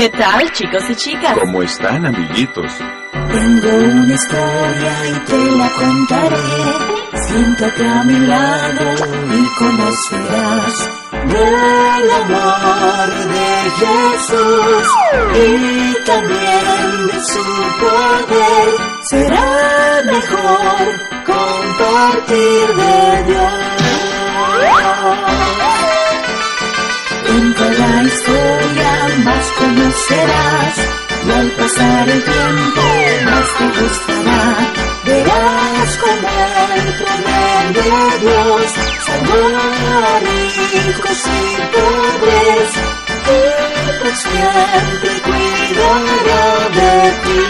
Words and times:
¿Qué 0.00 0.08
tal, 0.08 0.50
chicos 0.52 0.82
y 0.88 0.94
chicas? 0.94 1.36
¿Cómo 1.38 1.62
están, 1.62 2.06
amiguitos? 2.06 2.72
Tengo 3.12 3.68
una 3.68 4.14
historia 4.14 4.92
y 5.10 5.26
te 5.26 5.56
la 5.58 5.70
contaré. 5.72 6.79
Siéntate 7.30 7.86
a 7.86 8.02
mi 8.02 8.18
lado 8.26 8.86
y 9.38 9.46
conocerás 9.56 10.74
del 11.32 12.10
amor 12.22 13.08
de 13.34 13.50
Jesús 13.80 14.86
y 15.36 16.04
también 16.06 17.06
de 17.06 17.18
su 17.30 17.44
poder. 17.82 18.68
Será 19.10 20.02
mejor 20.06 20.82
compartir 21.24 22.66
de 22.80 23.22
Dios. 23.28 23.70
En 27.28 27.52
cada 27.52 28.02
historia 28.10 28.92
más 29.24 29.46
conocerás 29.56 30.74
y 31.26 31.30
al 31.30 31.48
pasar 31.52 32.08
el 32.08 32.22
tiempo 32.24 32.82
más 33.24 33.48
te 33.56 33.66
gustará. 33.80 34.29
De 37.82 38.18
Dios 38.20 38.72
salvó 39.06 39.42
a 39.56 40.20
ricos 40.20 41.20
y 41.26 41.60
pobres 41.74 42.70
y 43.26 43.98
por 43.98 44.14
siempre 44.16 45.12
cuidará 45.26 46.44
de 46.76 46.92
ti. 47.24 47.40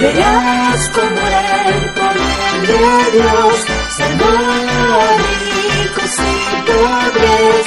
Verás 0.00 0.88
como 0.90 1.22
el 1.68 1.80
poder 1.98 2.54
de 2.66 2.84
Dios 3.18 3.56
salvó 3.96 4.32
a 4.66 5.16
ricos 5.24 6.14
y 6.18 6.62
pobres 6.70 7.66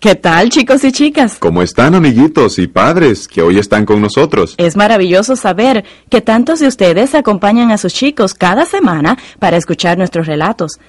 ¿Qué 0.00 0.14
tal, 0.14 0.48
chicos 0.48 0.82
y 0.84 0.92
chicas? 0.92 1.36
¿Cómo 1.38 1.60
están, 1.60 1.94
amiguitos 1.94 2.58
y 2.58 2.66
padres 2.66 3.28
que 3.28 3.42
hoy 3.42 3.58
están 3.58 3.84
con 3.84 4.00
nosotros? 4.00 4.54
Es 4.56 4.74
maravilloso 4.74 5.36
saber 5.36 5.84
que 6.08 6.22
tantos 6.22 6.58
de 6.60 6.68
ustedes 6.68 7.14
acompañan 7.14 7.70
a 7.70 7.76
sus 7.76 7.92
chicos 7.92 8.32
cada 8.32 8.64
semana 8.64 9.18
para 9.38 9.58
escuchar 9.58 9.98
nuestros 9.98 10.26
relatos. 10.26 10.80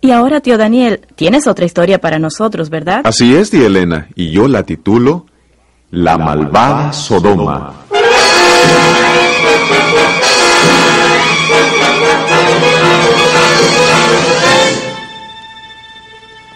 Y 0.00 0.12
ahora, 0.12 0.40
tío 0.40 0.56
Daniel, 0.56 1.00
tienes 1.16 1.48
otra 1.48 1.64
historia 1.64 2.00
para 2.00 2.20
nosotros, 2.20 2.70
¿verdad? 2.70 3.00
Así 3.02 3.34
es, 3.34 3.50
tía 3.50 3.66
Elena, 3.66 4.06
y 4.14 4.30
yo 4.30 4.46
la 4.46 4.62
titulo 4.62 5.26
La 5.90 6.16
malvada 6.16 6.92
Sodoma. 6.92 7.74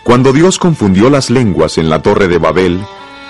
Cuando 0.05 0.35
Dios 0.35 0.59
confundió 0.59 1.09
las 1.09 1.31
lenguas 1.31 1.79
en 1.79 1.89
la 1.89 2.03
torre 2.03 2.29
de 2.29 2.37
Babel, 2.37 2.79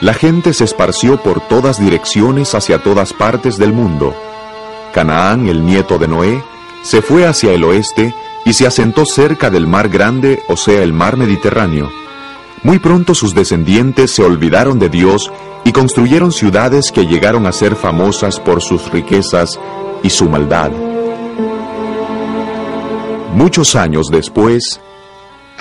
la 0.01 0.13
gente 0.13 0.53
se 0.53 0.65
esparció 0.65 1.23
por 1.23 1.41
todas 1.41 1.79
direcciones 1.79 2.55
hacia 2.57 2.83
todas 2.83 3.13
partes 3.13 3.59
del 3.59 3.73
mundo. 3.73 4.13
Canaán, 4.93 5.49
el 5.49 5.65
nieto 5.65 5.99
de 5.99 6.09
Noé, 6.09 6.43
se 6.83 7.01
fue 7.01 7.27
hacia 7.27 7.53
el 7.53 7.63
oeste 7.63 8.13
y 8.45 8.55
se 8.55 8.67
asentó 8.67 9.07
cerca 9.07 9.51
del 9.51 9.69
mar 9.69 9.89
grande, 9.89 10.43
o 10.49 10.57
sea, 10.57 10.83
el 10.83 10.93
mar 10.93 11.17
Mediterráneo. 11.17 11.91
Muy 12.65 12.81
pronto 12.81 13.15
sus 13.15 13.35
descendientes 13.35 14.11
se 14.11 14.25
olvidaron 14.25 14.81
de 14.81 14.89
Dios 14.89 15.31
y 15.65 15.71
construyeron 15.71 16.33
ciudades 16.33 16.91
que 16.91 17.07
llegaron 17.07 17.47
a 17.47 17.53
ser 17.53 17.77
famosas 17.77 18.41
por 18.41 18.61
sus 18.61 18.91
riquezas 18.91 19.61
y 20.03 20.11
su 20.11 20.29
maldad. 20.29 20.73
Muchos 23.35 23.77
años 23.77 24.09
después, 24.11 24.81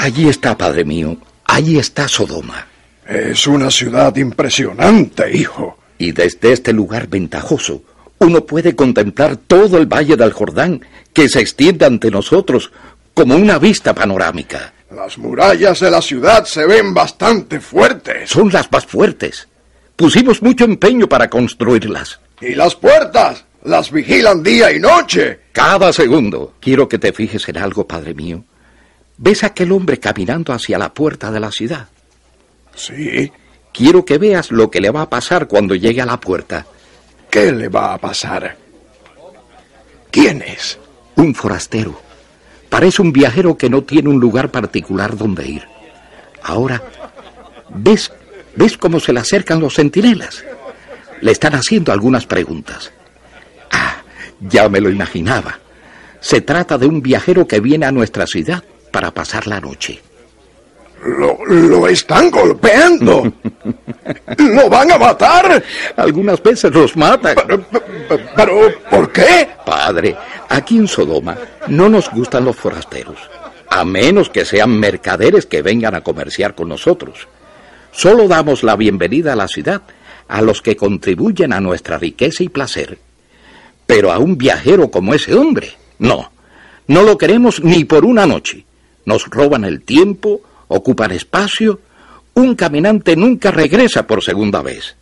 Allí 0.03 0.27
está, 0.27 0.57
padre 0.57 0.83
mío. 0.83 1.15
Allí 1.45 1.77
está 1.77 2.09
Sodoma. 2.09 2.67
Es 3.07 3.47
una 3.47 3.71
ciudad 3.71 4.13
impresionante, 4.17 5.33
hijo. 5.33 5.77
Y 5.97 6.11
desde 6.11 6.51
este 6.51 6.73
lugar 6.73 7.07
ventajoso, 7.07 7.83
uno 8.19 8.45
puede 8.45 8.75
contemplar 8.75 9.37
todo 9.37 9.77
el 9.77 9.85
valle 9.85 10.17
del 10.17 10.33
Jordán 10.33 10.85
que 11.13 11.29
se 11.29 11.39
extiende 11.39 11.85
ante 11.85 12.11
nosotros 12.11 12.69
como 13.13 13.37
una 13.37 13.57
vista 13.59 13.95
panorámica. 13.95 14.73
Las 14.93 15.17
murallas 15.17 15.79
de 15.79 15.89
la 15.89 16.01
ciudad 16.01 16.43
se 16.43 16.65
ven 16.65 16.93
bastante 16.93 17.61
fuertes. 17.61 18.29
Son 18.29 18.51
las 18.51 18.69
más 18.69 18.85
fuertes. 18.85 19.47
Pusimos 19.95 20.41
mucho 20.41 20.65
empeño 20.65 21.07
para 21.07 21.29
construirlas. 21.29 22.19
Y 22.41 22.55
las 22.55 22.75
puertas 22.75 23.45
las 23.63 23.89
vigilan 23.89 24.43
día 24.43 24.69
y 24.69 24.81
noche. 24.81 25.39
Cada 25.53 25.93
segundo. 25.93 26.55
Quiero 26.59 26.89
que 26.89 26.99
te 26.99 27.13
fijes 27.13 27.47
en 27.47 27.55
algo, 27.57 27.87
padre 27.87 28.13
mío. 28.13 28.43
¿Ves 29.17 29.43
a 29.43 29.47
aquel 29.47 29.71
hombre 29.71 29.99
caminando 29.99 30.53
hacia 30.53 30.77
la 30.77 30.93
puerta 30.93 31.31
de 31.31 31.39
la 31.39 31.51
ciudad? 31.51 31.87
Sí. 32.75 33.31
Quiero 33.71 34.05
que 34.05 34.17
veas 34.17 34.51
lo 34.51 34.69
que 34.69 34.81
le 34.81 34.91
va 34.91 35.03
a 35.03 35.09
pasar 35.09 35.47
cuando 35.47 35.75
llegue 35.75 36.01
a 36.01 36.05
la 36.05 36.19
puerta. 36.19 36.65
¿Qué 37.29 37.51
le 37.51 37.69
va 37.69 37.93
a 37.93 37.97
pasar? 37.97 38.57
¿Quién 40.11 40.41
es? 40.43 40.77
Un 41.15 41.33
forastero. 41.33 41.99
Parece 42.69 43.01
un 43.01 43.11
viajero 43.11 43.57
que 43.57 43.69
no 43.69 43.83
tiene 43.83 44.09
un 44.09 44.19
lugar 44.19 44.51
particular 44.51 45.17
donde 45.17 45.47
ir. 45.47 45.63
Ahora, 46.43 46.83
¿ves, 47.69 48.11
ves 48.55 48.77
cómo 48.77 48.99
se 48.99 49.13
le 49.13 49.19
acercan 49.19 49.59
los 49.59 49.75
centinelas? 49.75 50.43
Le 51.21 51.31
están 51.31 51.55
haciendo 51.55 51.91
algunas 51.91 52.25
preguntas. 52.25 52.91
Ah, 53.71 54.03
ya 54.39 54.69
me 54.69 54.81
lo 54.81 54.89
imaginaba. 54.89 55.59
Se 56.19 56.41
trata 56.41 56.77
de 56.77 56.85
un 56.85 57.01
viajero 57.01 57.47
que 57.47 57.59
viene 57.59 57.85
a 57.85 57.91
nuestra 57.91 58.27
ciudad 58.27 58.63
para 58.93 59.09
pasar 59.09 59.47
la 59.47 59.59
noche. 59.59 59.99
Lo, 61.03 61.43
lo 61.45 61.87
están 61.87 62.29
golpeando. 62.29 63.23
¿Lo 64.37 64.69
van 64.69 64.91
a 64.91 64.97
matar? 64.97 65.61
Algunas 65.97 66.41
veces 66.41 66.71
los 66.71 66.95
matan. 66.95 67.35
Pero, 67.35 67.65
pero, 68.35 68.71
¿por 68.89 69.11
qué? 69.11 69.49
Padre, 69.65 70.15
aquí 70.47 70.77
en 70.77 70.87
Sodoma 70.87 71.35
no 71.67 71.89
nos 71.89 72.09
gustan 72.11 72.45
los 72.45 72.55
forasteros, 72.55 73.17
a 73.67 73.83
menos 73.83 74.29
que 74.29 74.45
sean 74.45 74.79
mercaderes 74.79 75.47
que 75.47 75.63
vengan 75.63 75.95
a 75.95 76.01
comerciar 76.01 76.53
con 76.53 76.69
nosotros. 76.69 77.27
Solo 77.91 78.27
damos 78.27 78.63
la 78.63 78.75
bienvenida 78.75 79.33
a 79.33 79.35
la 79.35 79.47
ciudad 79.47 79.81
a 80.27 80.41
los 80.41 80.61
que 80.61 80.77
contribuyen 80.77 81.51
a 81.51 81.59
nuestra 81.59 81.97
riqueza 81.97 82.43
y 82.43 82.49
placer. 82.49 82.99
Pero 83.87 84.11
a 84.11 84.19
un 84.19 84.37
viajero 84.37 84.89
como 84.89 85.13
ese 85.13 85.33
hombre, 85.33 85.73
no. 85.97 86.31
No 86.87 87.01
lo 87.01 87.17
queremos 87.17 87.63
ni 87.63 87.85
por 87.85 88.05
una 88.05 88.25
noche. 88.25 88.65
Nos 89.05 89.27
roban 89.27 89.65
el 89.65 89.81
tiempo, 89.81 90.41
ocupan 90.67 91.11
espacio. 91.11 91.79
Un 92.33 92.55
caminante 92.55 93.15
nunca 93.15 93.51
regresa 93.51 94.07
por 94.07 94.23
segunda 94.23 94.61
vez. 94.61 94.95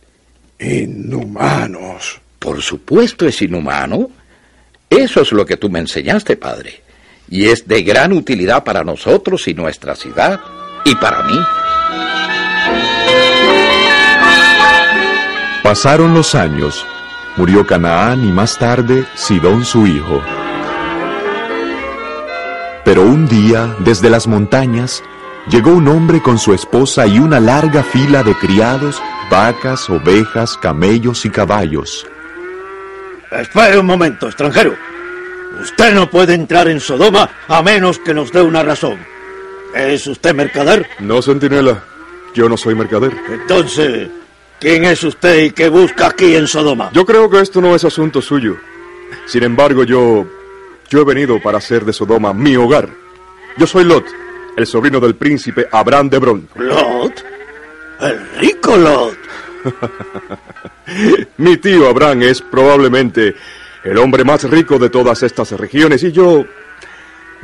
Inhumanos. 0.58 2.20
Por 2.38 2.60
supuesto 2.60 3.26
es 3.26 3.40
inhumano. 3.42 4.10
Eso 4.90 5.22
es 5.22 5.32
lo 5.32 5.46
que 5.46 5.56
tú 5.56 5.70
me 5.70 5.78
enseñaste, 5.78 6.36
padre. 6.36 6.82
Y 7.30 7.46
es 7.46 7.66
de 7.66 7.82
gran 7.82 8.12
utilidad 8.12 8.64
para 8.64 8.84
nosotros 8.84 9.48
y 9.48 9.54
nuestra 9.54 9.94
ciudad, 9.94 10.40
y 10.84 10.94
para 10.96 11.22
mí. 11.22 11.38
Pasaron 15.62 16.12
los 16.12 16.34
años, 16.34 16.84
murió 17.36 17.66
Canaán 17.66 18.28
y 18.28 18.32
más 18.32 18.58
tarde 18.58 19.06
Sidón 19.14 19.64
su 19.64 19.86
hijo. 19.86 20.20
Pero 22.92 23.06
un 23.06 23.26
día, 23.26 23.74
desde 23.78 24.10
las 24.10 24.26
montañas, 24.26 25.02
llegó 25.48 25.70
un 25.70 25.88
hombre 25.88 26.20
con 26.20 26.38
su 26.38 26.52
esposa 26.52 27.06
y 27.06 27.18
una 27.18 27.40
larga 27.40 27.82
fila 27.82 28.22
de 28.22 28.34
criados, 28.34 29.00
vacas, 29.30 29.88
ovejas, 29.88 30.58
camellos 30.58 31.24
y 31.24 31.30
caballos. 31.30 32.06
Espere 33.30 33.78
un 33.78 33.86
momento, 33.86 34.26
extranjero. 34.26 34.74
Usted 35.58 35.94
no 35.94 36.10
puede 36.10 36.34
entrar 36.34 36.68
en 36.68 36.80
Sodoma 36.80 37.30
a 37.48 37.62
menos 37.62 37.98
que 37.98 38.12
nos 38.12 38.30
dé 38.30 38.42
una 38.42 38.62
razón. 38.62 38.98
¿Es 39.74 40.06
usted 40.06 40.34
mercader? 40.34 40.86
No, 40.98 41.22
centinela. 41.22 41.82
Yo 42.34 42.46
no 42.46 42.58
soy 42.58 42.74
mercader. 42.74 43.16
Entonces, 43.30 44.10
¿quién 44.60 44.84
es 44.84 45.02
usted 45.02 45.44
y 45.44 45.50
qué 45.52 45.70
busca 45.70 46.08
aquí 46.08 46.36
en 46.36 46.46
Sodoma? 46.46 46.90
Yo 46.92 47.06
creo 47.06 47.30
que 47.30 47.40
esto 47.40 47.62
no 47.62 47.74
es 47.74 47.86
asunto 47.86 48.20
suyo. 48.20 48.58
Sin 49.24 49.44
embargo, 49.44 49.82
yo... 49.82 50.26
Yo 50.92 51.00
he 51.00 51.04
venido 51.04 51.40
para 51.40 51.56
hacer 51.56 51.86
de 51.86 51.92
Sodoma 51.94 52.34
mi 52.34 52.54
hogar. 52.54 52.86
Yo 53.56 53.66
soy 53.66 53.82
Lot, 53.82 54.04
el 54.58 54.66
sobrino 54.66 55.00
del 55.00 55.14
príncipe 55.14 55.66
Abraham 55.72 56.10
de 56.10 56.16
Hebrón. 56.18 56.48
¿Lot? 56.54 57.24
El 57.98 58.28
rico 58.38 58.76
Lot. 58.76 59.16
Mi 61.38 61.56
tío 61.56 61.88
Abraham 61.88 62.24
es 62.24 62.42
probablemente 62.42 63.34
el 63.84 63.96
hombre 63.96 64.22
más 64.22 64.44
rico 64.44 64.78
de 64.78 64.90
todas 64.90 65.22
estas 65.22 65.52
regiones 65.52 66.02
y 66.02 66.12
yo... 66.12 66.44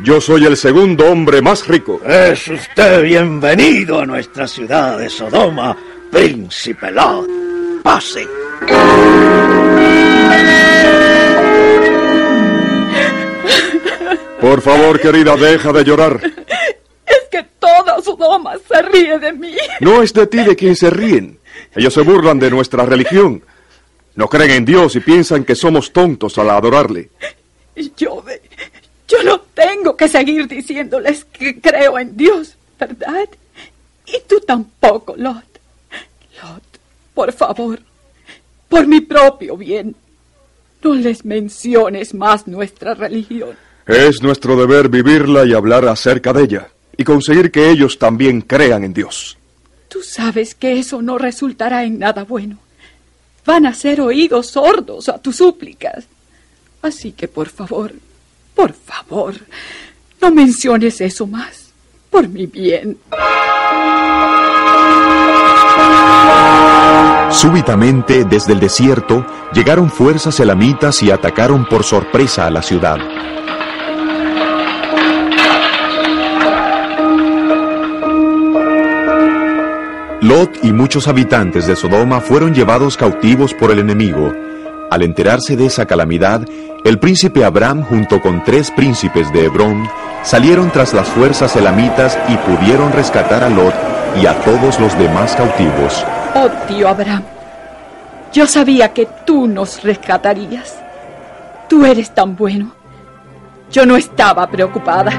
Yo 0.00 0.20
soy 0.20 0.44
el 0.44 0.56
segundo 0.56 1.10
hombre 1.10 1.40
más 1.40 1.66
rico. 1.66 2.02
Es 2.04 2.48
usted 2.48 3.02
bienvenido 3.02 3.98
a 3.98 4.06
nuestra 4.06 4.46
ciudad 4.46 4.98
de 4.98 5.08
Sodoma, 5.08 5.74
príncipe 6.10 6.90
Lot. 6.90 7.28
Pase. 7.82 8.28
Por 14.40 14.61
favor, 14.61 15.00
querida, 15.00 15.37
deja 15.37 15.73
de 15.73 15.85
llorar. 15.85 16.20
Es 17.06 17.29
que 17.31 17.43
toda 17.58 18.00
Sodoma 18.02 18.55
se 18.69 18.82
ríe 18.82 19.19
de 19.19 19.32
mí. 19.32 19.56
No 19.81 20.02
es 20.02 20.12
de 20.12 20.26
ti 20.26 20.38
de 20.38 20.55
quien 20.55 20.76
se 20.76 20.90
ríen. 20.90 21.38
Ellos 21.75 21.94
se 21.94 22.02
burlan 22.02 22.38
de 22.38 22.50
nuestra 22.50 22.85
religión. 22.85 23.43
No 24.14 24.29
creen 24.29 24.50
en 24.50 24.64
Dios 24.64 24.96
y 24.96 25.00
piensan 25.00 25.44
que 25.44 25.55
somos 25.55 25.93
tontos 25.93 26.38
al 26.38 26.50
adorarle. 26.50 27.11
Yo, 27.96 28.25
yo 29.06 29.23
no 29.23 29.40
tengo 29.55 29.96
que 29.96 30.08
seguir 30.08 30.49
diciéndoles 30.49 31.25
que 31.25 31.61
creo 31.61 31.99
en 31.99 32.17
Dios, 32.17 32.56
¿verdad? 32.79 33.29
Y 34.06 34.20
tú 34.26 34.40
tampoco, 34.40 35.14
Lot. 35.17 35.44
Lot, 36.43 36.62
por 37.14 37.32
favor, 37.32 37.79
por 38.69 38.87
mi 38.87 39.00
propio 39.00 39.56
bien, 39.56 39.94
no 40.82 40.94
les 40.94 41.25
menciones 41.25 42.14
más 42.14 42.46
nuestra 42.46 42.94
religión. 42.94 43.56
Es 43.88 44.23
nuestro 44.23 44.55
deber 44.55 44.90
vivirla 44.90 45.46
y 45.46 45.55
hablar 45.55 45.88
acerca 45.88 46.35
de 46.35 46.43
ella, 46.43 46.69
y 46.94 47.05
conseguir 47.05 47.50
que 47.50 47.70
ellos 47.70 47.99
también 47.99 48.43
crean 48.43 48.85
en 48.85 48.93
Dios. 48.93 49.38
Tú 49.88 50.02
sabes 50.02 50.55
que 50.55 50.79
eso 50.79 51.00
no 51.00 51.17
resultará 51.17 51.85
en 51.85 51.99
nada 51.99 52.25
bueno. 52.25 52.58
Van 53.46 53.64
a 53.64 53.73
ser 53.73 54.02
oídos 54.02 54.49
sordos 54.49 55.08
a 55.08 55.17
tus 55.17 55.37
súplicas. 55.37 56.05
Así 56.82 57.12
que, 57.12 57.29
por 57.29 57.49
favor, 57.49 57.94
por 58.55 58.75
favor, 58.75 59.35
no 60.20 60.31
menciones 60.32 61.00
eso 61.00 61.26
más, 61.26 61.70
por 62.11 62.29
mi 62.29 62.44
bien. 62.44 62.99
Súbitamente, 67.31 68.25
desde 68.25 68.52
el 68.52 68.61
desierto, 68.61 69.25
llegaron 69.55 69.90
fuerzas 69.90 70.38
elamitas 70.40 71.02
y 71.02 71.11
atacaron 71.11 71.64
por 71.67 71.85
sorpresa 71.85 72.46
a 72.46 72.50
la 72.50 72.62
ciudad. 72.62 72.99
Lot 80.28 80.62
y 80.62 80.75
muchos 80.75 81.08
habitantes 81.08 81.66
de 81.66 81.75
Sodoma 81.75 82.20
fueron 82.20 82.54
llevados 82.54 82.98
cautivos 82.98 83.54
por 83.54 83.70
el 83.70 83.78
enemigo. 83.78 84.34
Al 84.90 85.00
enterarse 85.00 85.56
de 85.56 85.64
esa 85.64 85.86
calamidad, 85.86 86.46
el 86.84 86.98
príncipe 86.98 87.46
Abraham 87.46 87.82
junto 87.82 88.20
con 88.20 88.44
tres 88.44 88.70
príncipes 88.70 89.32
de 89.32 89.46
Hebrón 89.46 89.88
salieron 90.22 90.70
tras 90.70 90.92
las 90.92 91.08
fuerzas 91.08 91.56
elamitas 91.56 92.19
y 92.28 92.36
pudieron 92.36 92.92
rescatar 92.92 93.42
a 93.42 93.48
Lot 93.48 93.72
y 94.20 94.26
a 94.26 94.38
todos 94.42 94.78
los 94.78 94.98
demás 94.98 95.34
cautivos. 95.34 96.04
Oh, 96.34 96.50
tío 96.66 96.88
Abraham, 96.88 97.22
yo 98.30 98.46
sabía 98.46 98.92
que 98.92 99.08
tú 99.25 99.46
nos 99.46 99.82
rescatarías. 99.82 100.76
Tú 101.70 101.86
eres 101.86 102.10
tan 102.10 102.36
bueno. 102.36 102.72
Yo 103.72 103.86
no 103.86 103.96
estaba 103.96 104.46
preocupada. 104.46 105.10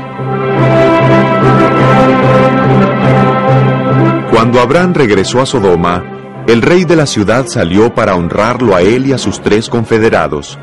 Cuando 4.59 4.75
Abraham 4.75 4.93
regresó 4.93 5.39
a 5.39 5.45
Sodoma, 5.45 6.43
el 6.45 6.61
rey 6.61 6.83
de 6.83 6.97
la 6.97 7.05
ciudad 7.05 7.47
salió 7.47 7.95
para 7.95 8.15
honrarlo 8.17 8.75
a 8.75 8.81
él 8.81 9.07
y 9.07 9.13
a 9.13 9.17
sus 9.17 9.41
tres 9.41 9.69
confederados. 9.69 10.59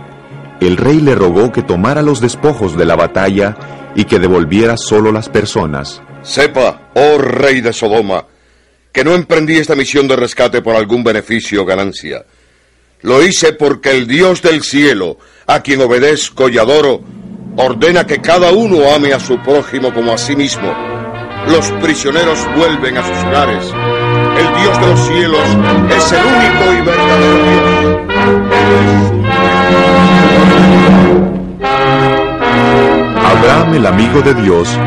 El 0.60 0.76
rey 0.76 1.00
le 1.00 1.14
rogó 1.14 1.50
que 1.50 1.62
tomara 1.62 2.02
los 2.02 2.20
despojos 2.20 2.76
de 2.76 2.84
la 2.84 2.94
batalla 2.94 3.56
y 3.94 4.04
que 4.04 4.18
devolviera 4.18 4.76
solo 4.76 5.12
las 5.12 5.30
personas. 5.30 6.02
Sepa, 6.20 6.90
oh 6.94 7.16
rey 7.16 7.62
de 7.62 7.72
Sodoma, 7.72 8.26
que 8.92 9.02
no 9.02 9.14
emprendí 9.14 9.56
esta 9.56 9.74
misión 9.74 10.06
de 10.06 10.16
rescate 10.16 10.60
por 10.60 10.76
algún 10.76 11.02
beneficio 11.02 11.62
o 11.62 11.64
ganancia. 11.64 12.26
Lo 13.00 13.22
hice 13.24 13.54
porque 13.54 13.92
el 13.92 14.06
Dios 14.06 14.42
del 14.42 14.62
cielo, 14.62 15.16
a 15.46 15.62
quien 15.62 15.80
obedezco 15.80 16.50
y 16.50 16.58
adoro, 16.58 17.00
ordena 17.56 18.06
que 18.06 18.20
cada 18.20 18.52
uno 18.52 18.92
ame 18.94 19.14
a 19.14 19.20
su 19.20 19.38
prójimo 19.38 19.94
como 19.94 20.12
a 20.12 20.18
sí 20.18 20.36
mismo. 20.36 20.95
Los 21.48 21.70
prisioneros 21.80 22.38
vuelven 22.56 22.98
a 22.98 23.02
sus 23.02 23.24
hogares. 23.24 23.72
El 24.38 24.62
Dios 24.62 24.80
de 24.80 24.86
los 24.86 25.00
cielos 25.06 25.56
es 25.96 26.12
el 26.12 26.24
único 26.24 26.72
y 26.72 26.80
verdadero 26.84 28.06
Abraham, 33.24 33.74
el 33.74 33.86
amigo 33.86 34.22
de 34.22 34.34
Dios, 34.34 34.78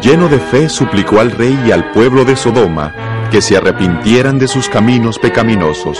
lleno 0.00 0.28
de 0.28 0.38
fe, 0.38 0.68
suplicó 0.68 1.20
al 1.20 1.30
rey 1.30 1.58
y 1.66 1.70
al 1.72 1.92
pueblo 1.92 2.24
de 2.24 2.36
Sodoma 2.36 2.92
que 3.30 3.40
se 3.42 3.56
arrepintieran 3.56 4.38
de 4.38 4.48
sus 4.48 4.68
caminos 4.68 5.18
pecaminosos. 5.18 5.98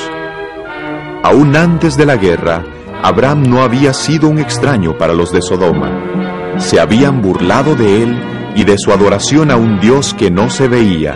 Aún 1.23 1.57
antes 1.57 1.97
de 1.97 2.07
la 2.07 2.17
guerra, 2.17 2.65
Abraham 3.03 3.45
no 3.49 3.63
había 3.63 3.93
sido 3.93 4.29
un 4.29 4.39
extraño 4.39 4.97
para 4.97 5.13
los 5.13 5.31
de 5.31 5.43
Sodoma. 5.43 6.57
Se 6.59 6.81
habían 6.81 7.21
burlado 7.23 7.75
de 7.75 8.03
él 8.03 8.38
y 8.55 8.65
de 8.65 8.79
su 8.79 8.93
adoración 8.93 9.51
a 9.51 9.57
un 9.57 9.81
Dios 9.81 10.15
que 10.15 10.31
no 10.31 10.51
se 10.51 10.69
veía. 10.69 11.15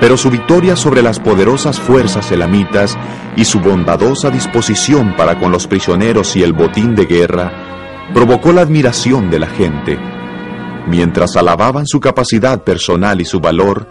Pero 0.00 0.16
su 0.16 0.30
victoria 0.30 0.76
sobre 0.76 1.02
las 1.02 1.18
poderosas 1.18 1.80
fuerzas 1.80 2.30
elamitas 2.32 2.98
y 3.36 3.44
su 3.44 3.60
bondadosa 3.60 4.30
disposición 4.30 5.16
para 5.16 5.38
con 5.38 5.52
los 5.52 5.66
prisioneros 5.66 6.36
y 6.36 6.42
el 6.42 6.52
botín 6.52 6.94
de 6.94 7.06
guerra 7.06 7.52
provocó 8.12 8.52
la 8.52 8.62
admiración 8.62 9.30
de 9.30 9.38
la 9.38 9.46
gente. 9.46 9.98
Mientras 10.86 11.36
alababan 11.36 11.86
su 11.86 12.00
capacidad 12.00 12.62
personal 12.62 13.20
y 13.20 13.24
su 13.24 13.40
valor, 13.40 13.86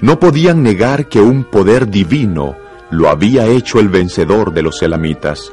no 0.00 0.18
podían 0.18 0.62
negar 0.62 1.08
que 1.08 1.20
un 1.20 1.44
poder 1.44 1.90
divino 1.90 2.56
lo 2.90 3.10
había 3.10 3.46
hecho 3.46 3.80
el 3.80 3.88
vencedor 3.88 4.54
de 4.54 4.62
los 4.62 4.82
elamitas. 4.82 5.52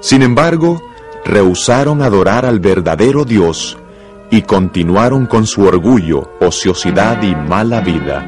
Sin 0.00 0.22
embargo, 0.22 0.82
rehusaron 1.24 2.02
adorar 2.02 2.46
al 2.46 2.60
verdadero 2.60 3.24
Dios 3.24 3.78
y 4.34 4.42
continuaron 4.42 5.26
con 5.26 5.46
su 5.46 5.62
orgullo, 5.62 6.28
ociosidad 6.40 7.22
y 7.22 7.36
mala 7.36 7.80
vida. 7.80 8.26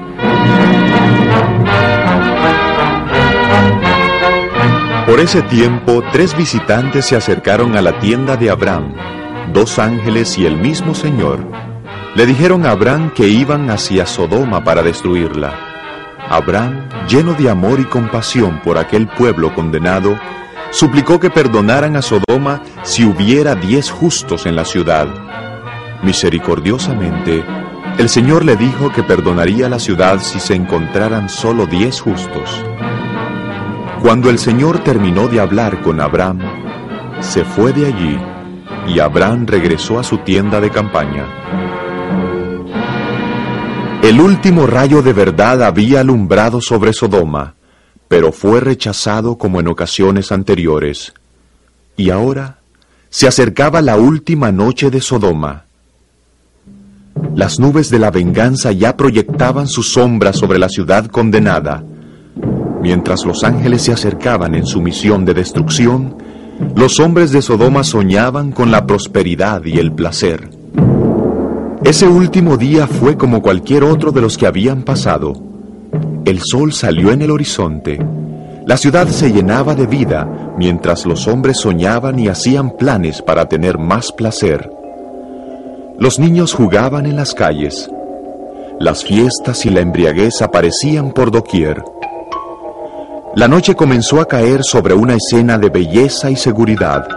Por 5.05 5.19
ese 5.19 5.43
tiempo, 5.43 6.05
tres 6.13 6.37
visitantes 6.37 7.07
se 7.07 7.17
acercaron 7.17 7.77
a 7.77 7.83
la 7.83 7.99
tienda 7.99 8.37
de 8.37 8.51
Abraham, 8.51 8.95
dos 9.53 9.81
ángeles 9.81 10.39
y 10.39 10.47
el 10.47 10.57
mismo 10.57 10.95
Señor. 10.95 11.41
Le 12.15 12.25
dijeron 12.25 12.67
a 12.67 12.71
Abraham 12.71 13.11
que 13.13 13.27
iban 13.27 13.69
hacia 13.69 14.07
Sodoma 14.07 14.63
para 14.63 14.85
destruirla. 14.85 15.59
Abraham, 16.31 16.89
lleno 17.09 17.35
de 17.35 17.51
amor 17.51 17.81
y 17.81 17.85
compasión 17.85 18.61
por 18.63 18.79
aquel 18.79 19.09
pueblo 19.09 19.53
condenado, 19.53 20.17
suplicó 20.71 21.19
que 21.19 21.31
perdonaran 21.31 21.97
a 21.97 22.03
Sodoma 22.03 22.63
si 22.85 23.05
hubiera 23.05 23.57
diez 23.57 23.91
justos 23.91 24.47
en 24.47 24.55
la 24.55 24.65
ciudad. 24.65 25.26
Misericordiosamente, 26.03 27.45
el 27.99 28.09
Señor 28.09 28.45
le 28.45 28.57
dijo 28.57 28.93
que 28.93 29.03
perdonaría 29.03 29.69
la 29.69 29.79
ciudad 29.79 30.21
si 30.21 30.39
se 30.39 30.55
encontraran 30.55 31.29
solo 31.29 31.67
diez 31.67 32.01
justos. 32.01 32.65
Cuando 34.03 34.29
el 34.29 34.39
Señor 34.39 34.85
terminó 34.85 35.29
de 35.29 35.41
hablar 35.41 35.83
con 35.83 36.01
Abraham, 36.01 36.41
se 37.21 37.45
fue 37.45 37.73
de 37.73 37.87
allí 37.87 38.19
y 38.87 39.01
Abraham 39.01 39.47
regresó 39.47 39.99
a 39.99 40.05
su 40.05 40.19
tienda 40.19 40.61
de 40.61 40.71
campaña. 40.71 41.27
El 44.03 44.21
último 44.21 44.67
rayo 44.67 45.03
de 45.03 45.13
verdad 45.13 45.63
había 45.63 46.01
alumbrado 46.01 46.61
sobre 46.61 46.93
Sodoma, 46.93 47.55
pero 48.07 48.31
fue 48.31 48.61
rechazado 48.61 49.37
como 49.37 49.59
en 49.59 49.69
ocasiones 49.69 50.31
anteriores. 50.31 51.13
Y 51.97 52.11
ahora 52.11 52.59
se 53.09 53.27
acercaba 53.27 53.81
la 53.81 53.97
última 53.97 54.53
noche 54.53 54.91
de 54.91 55.01
Sodoma. 55.01 55.66
Las 57.35 57.61
nubes 57.61 57.91
de 57.91 57.99
la 57.99 58.11
venganza 58.11 58.73
ya 58.73 58.97
proyectaban 58.97 59.69
su 59.69 59.83
sombra 59.83 60.33
sobre 60.33 60.59
la 60.59 60.69
ciudad 60.69 61.07
condenada. 61.07 61.85
Mientras 62.81 63.25
los 63.25 63.45
ángeles 63.45 63.83
se 63.83 63.93
acercaban 63.93 64.55
en 64.55 64.67
su 64.67 64.81
misión 64.81 65.25
de 65.25 65.35
destrucción, 65.35 66.17
los 66.75 67.01
hombres 67.01 67.33
de 67.33 67.43
Sodoma 67.43 67.85
soñaban 67.85 68.53
con 68.53 68.71
la 68.71 68.87
prosperidad 68.87 69.65
y 69.65 69.79
el 69.79 69.93
placer. 69.93 70.51
Ese 71.85 72.09
último 72.09 72.57
día 72.57 72.87
fue 72.87 73.17
como 73.17 73.43
cualquier 73.43 73.85
otro 73.85 74.13
de 74.13 74.21
los 74.21 74.39
que 74.39 74.47
habían 74.47 74.83
pasado. 74.83 75.35
El 76.25 76.41
sol 76.41 76.73
salió 76.73 77.13
en 77.13 77.23
el 77.23 77.31
horizonte. 77.31 77.99
La 78.67 78.77
ciudad 78.77 79.07
se 79.09 79.31
llenaba 79.31 79.75
de 79.75 79.87
vida 79.87 80.55
mientras 80.57 81.07
los 81.07 81.29
hombres 81.29 81.59
soñaban 81.59 82.19
y 82.19 82.29
hacían 82.29 82.77
planes 82.77 83.23
para 83.23 83.47
tener 83.47 83.79
más 83.79 84.11
placer. 84.11 84.71
Los 85.99 86.19
niños 86.19 86.53
jugaban 86.53 87.07
en 87.07 87.17
las 87.17 87.33
calles. 87.33 87.91
Las 88.79 89.03
fiestas 89.03 89.65
y 89.65 89.71
la 89.71 89.81
embriaguez 89.81 90.43
aparecían 90.43 91.11
por 91.13 91.31
doquier. 91.31 91.83
La 93.35 93.49
noche 93.49 93.75
comenzó 93.75 94.21
a 94.21 94.27
caer 94.27 94.63
sobre 94.63 94.93
una 94.93 95.15
escena 95.15 95.57
de 95.57 95.71
belleza 95.71 96.31
y 96.31 96.37
seguridad. 96.37 97.09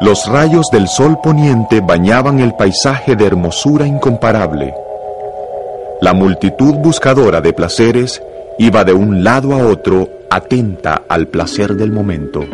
Los 0.00 0.26
rayos 0.26 0.66
del 0.72 0.88
sol 0.88 1.18
poniente 1.22 1.80
bañaban 1.80 2.40
el 2.40 2.54
paisaje 2.54 3.14
de 3.14 3.24
hermosura 3.24 3.86
incomparable. 3.86 4.74
La 6.00 6.12
multitud 6.12 6.74
buscadora 6.74 7.40
de 7.40 7.52
placeres 7.52 8.20
iba 8.58 8.82
de 8.82 8.92
un 8.92 9.22
lado 9.22 9.54
a 9.54 9.58
otro 9.58 10.08
atenta 10.34 11.02
al 11.08 11.28
placer 11.28 11.74
del 11.74 11.92
momento. 11.92 12.44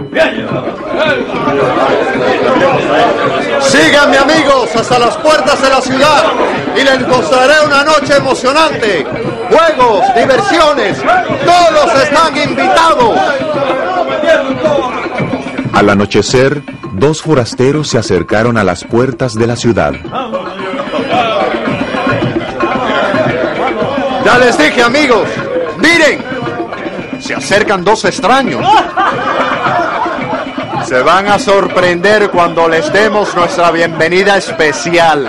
Síganme 3.60 4.18
amigos 4.18 4.76
hasta 4.76 4.98
las 4.98 5.16
puertas 5.16 5.62
de 5.62 5.68
la 5.70 5.80
ciudad 5.80 6.24
y 6.76 6.84
les 6.84 7.08
mostraré 7.08 7.54
una 7.64 7.84
noche 7.84 8.16
emocionante. 8.16 9.06
Juegos, 9.48 10.04
diversiones, 10.14 10.98
todos 11.44 12.02
están 12.02 12.36
invitados. 12.36 13.18
Al 15.72 15.88
anochecer, 15.88 16.62
dos 16.92 17.22
forasteros 17.22 17.88
se 17.88 17.96
acercaron 17.96 18.58
a 18.58 18.64
las 18.64 18.84
puertas 18.84 19.34
de 19.34 19.46
la 19.46 19.56
ciudad. 19.56 19.94
Ya 24.24 24.38
les 24.38 24.58
dije 24.58 24.82
amigos, 24.82 25.28
miren, 25.78 26.39
se 27.20 27.34
acercan 27.34 27.84
dos 27.84 28.04
extraños. 28.04 28.64
Se 30.86 31.00
van 31.02 31.28
a 31.28 31.38
sorprender 31.38 32.30
cuando 32.30 32.68
les 32.68 32.92
demos 32.92 33.34
nuestra 33.34 33.70
bienvenida 33.70 34.36
especial. 34.38 35.24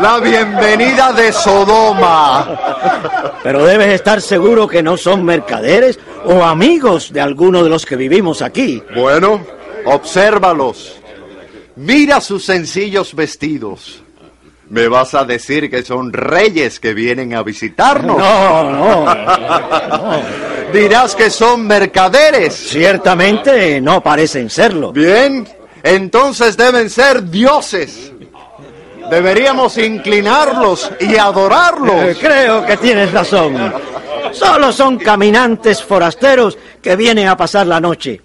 La 0.00 0.20
bienvenida 0.22 1.12
de 1.12 1.32
Sodoma. 1.32 2.58
Pero 3.42 3.64
debes 3.64 3.88
estar 3.88 4.20
seguro 4.20 4.68
que 4.68 4.82
no 4.82 4.96
son 4.96 5.24
mercaderes 5.24 5.98
o 6.24 6.44
amigos 6.44 7.12
de 7.12 7.20
alguno 7.20 7.62
de 7.62 7.70
los 7.70 7.86
que 7.86 7.96
vivimos 7.96 8.42
aquí. 8.42 8.82
Bueno, 8.94 9.40
obsérvalos. 9.86 10.96
Mira 11.76 12.20
sus 12.20 12.44
sencillos 12.44 13.14
vestidos. 13.14 14.02
¿Me 14.70 14.86
vas 14.86 15.14
a 15.14 15.24
decir 15.24 15.70
que 15.70 15.82
son 15.82 16.12
reyes 16.12 16.78
que 16.78 16.92
vienen 16.92 17.34
a 17.34 17.42
visitarnos? 17.42 18.18
No, 18.18 18.70
no, 18.70 19.14
no. 19.14 20.22
Dirás 20.72 21.14
que 21.14 21.30
son 21.30 21.66
mercaderes. 21.66 22.54
Ciertamente 22.54 23.80
no 23.80 24.02
parecen 24.02 24.50
serlo. 24.50 24.92
Bien, 24.92 25.48
entonces 25.82 26.56
deben 26.56 26.90
ser 26.90 27.30
dioses. 27.30 28.12
Deberíamos 29.10 29.78
inclinarlos 29.78 30.90
y 31.00 31.16
adorarlos. 31.16 31.94
Eh, 31.94 32.16
creo 32.20 32.66
que 32.66 32.76
tienes 32.76 33.10
razón. 33.10 33.72
Solo 34.32 34.70
son 34.70 34.98
caminantes 34.98 35.82
forasteros 35.82 36.58
que 36.82 36.94
vienen 36.94 37.28
a 37.28 37.36
pasar 37.36 37.66
la 37.66 37.80
noche. 37.80 38.20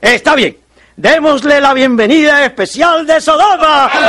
Está 0.00 0.34
bien. 0.34 0.58
Démosle 0.96 1.60
la 1.60 1.74
bienvenida 1.74 2.44
especial 2.46 3.06
de 3.06 3.20
Sodoma. 3.20 3.90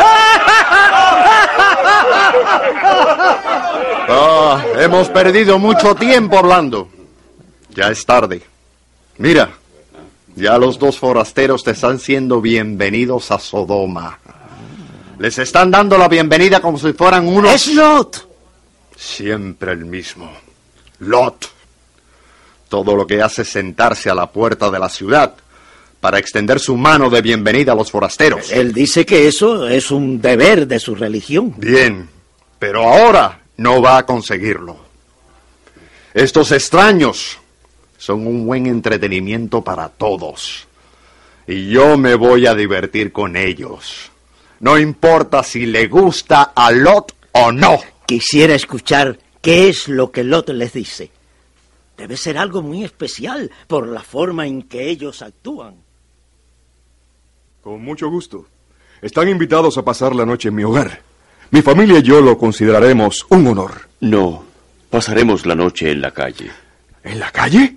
Ah, 4.10 4.64
hemos 4.78 5.10
perdido 5.10 5.60
mucho 5.60 5.94
tiempo 5.94 6.40
hablando. 6.40 6.88
Ya 7.72 7.90
es 7.90 8.06
tarde. 8.06 8.42
Mira, 9.18 9.50
ya 10.34 10.58
los 10.58 10.80
dos 10.80 10.98
forasteros 10.98 11.62
te 11.66 11.72
están 11.72 12.00
siendo 12.00 12.40
bienvenidos 12.40 13.32
a 13.32 13.40
Sodoma. 13.40 14.18
Les 15.20 15.38
están 15.40 15.72
dando 15.72 15.98
la 15.98 16.08
bienvenida 16.08 16.62
como 16.62 16.78
si 16.78 16.94
fueran 16.94 17.28
unos... 17.28 17.54
Es 17.54 17.68
Lot. 17.74 18.30
Siempre 18.96 19.74
el 19.74 19.84
mismo. 19.84 20.32
Lot. 21.00 21.50
Todo 22.70 22.96
lo 22.96 23.06
que 23.06 23.22
hace 23.22 23.42
es 23.42 23.50
sentarse 23.50 24.10
a 24.10 24.16
la 24.16 24.28
puerta 24.28 24.72
de 24.72 24.80
la 24.80 24.88
ciudad 24.88 25.36
para 26.00 26.20
extender 26.20 26.60
su 26.60 26.78
mano 26.78 27.10
de 27.10 27.22
bienvenida 27.22 27.72
a 27.72 27.76
los 27.76 27.92
forasteros. 27.92 28.52
Él 28.52 28.74
dice 28.74 29.06
que 29.06 29.28
eso 29.28 29.68
es 29.68 29.92
un 29.92 30.22
deber 30.22 30.68
de 30.68 30.80
su 30.80 30.96
religión. 30.96 31.56
Bien, 31.58 32.08
pero 32.60 32.84
ahora 32.84 33.42
no 33.58 33.82
va 33.82 33.98
a 33.98 34.06
conseguirlo. 34.06 34.78
Estos 36.14 36.52
extraños 36.52 37.40
son 37.98 38.26
un 38.28 38.46
buen 38.46 38.68
entretenimiento 38.68 39.64
para 39.64 39.90
todos. 39.90 40.68
Y 41.48 41.70
yo 41.70 41.98
me 41.98 42.16
voy 42.16 42.46
a 42.46 42.56
divertir 42.56 43.12
con 43.12 43.36
ellos. 43.36 44.12
No 44.60 44.78
importa 44.78 45.44
si 45.44 45.66
le 45.66 45.88
gusta 45.88 46.52
a 46.56 46.72
Lot 46.72 47.14
o 47.32 47.52
no. 47.52 47.80
Quisiera 48.06 48.56
escuchar 48.56 49.20
qué 49.42 49.70
es 49.70 49.88
lo 49.88 50.12
que 50.12 50.24
Lot 50.24 50.50
les 50.50 50.74
dice. 50.74 51.12
Debe 51.98 52.18
ser 52.18 52.38
algo 52.38 52.62
muy 52.62 52.84
especial 52.84 53.52
por 53.68 53.88
la 53.88 54.02
forma 54.02 54.46
en 54.46 54.64
que 54.64 54.90
ellos 54.90 55.22
actúan. 55.22 55.87
Con 57.68 57.84
mucho 57.84 58.10
gusto. 58.10 58.46
Están 59.02 59.28
invitados 59.28 59.78
a 59.78 59.84
pasar 59.84 60.16
la 60.16 60.26
noche 60.26 60.48
en 60.48 60.56
mi 60.56 60.64
hogar. 60.64 61.02
Mi 61.52 61.62
familia 61.62 62.00
y 62.00 62.02
yo 62.02 62.22
lo 62.22 62.38
consideraremos 62.38 63.26
un 63.28 63.46
honor. 63.46 63.90
No, 64.00 64.46
pasaremos 64.90 65.46
la 65.46 65.54
noche 65.54 65.92
en 65.92 66.00
la 66.00 66.12
calle. 66.12 66.50
¿En 67.04 67.20
la 67.20 67.30
calle? 67.30 67.76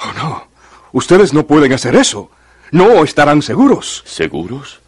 Oh, 0.00 0.12
no. 0.18 0.48
Ustedes 0.92 1.32
no 1.32 1.46
pueden 1.46 1.72
hacer 1.72 1.96
eso. 1.96 2.30
No 2.72 3.02
estarán 3.04 3.40
seguros. 3.40 4.02
¿Seguros? 4.04 4.80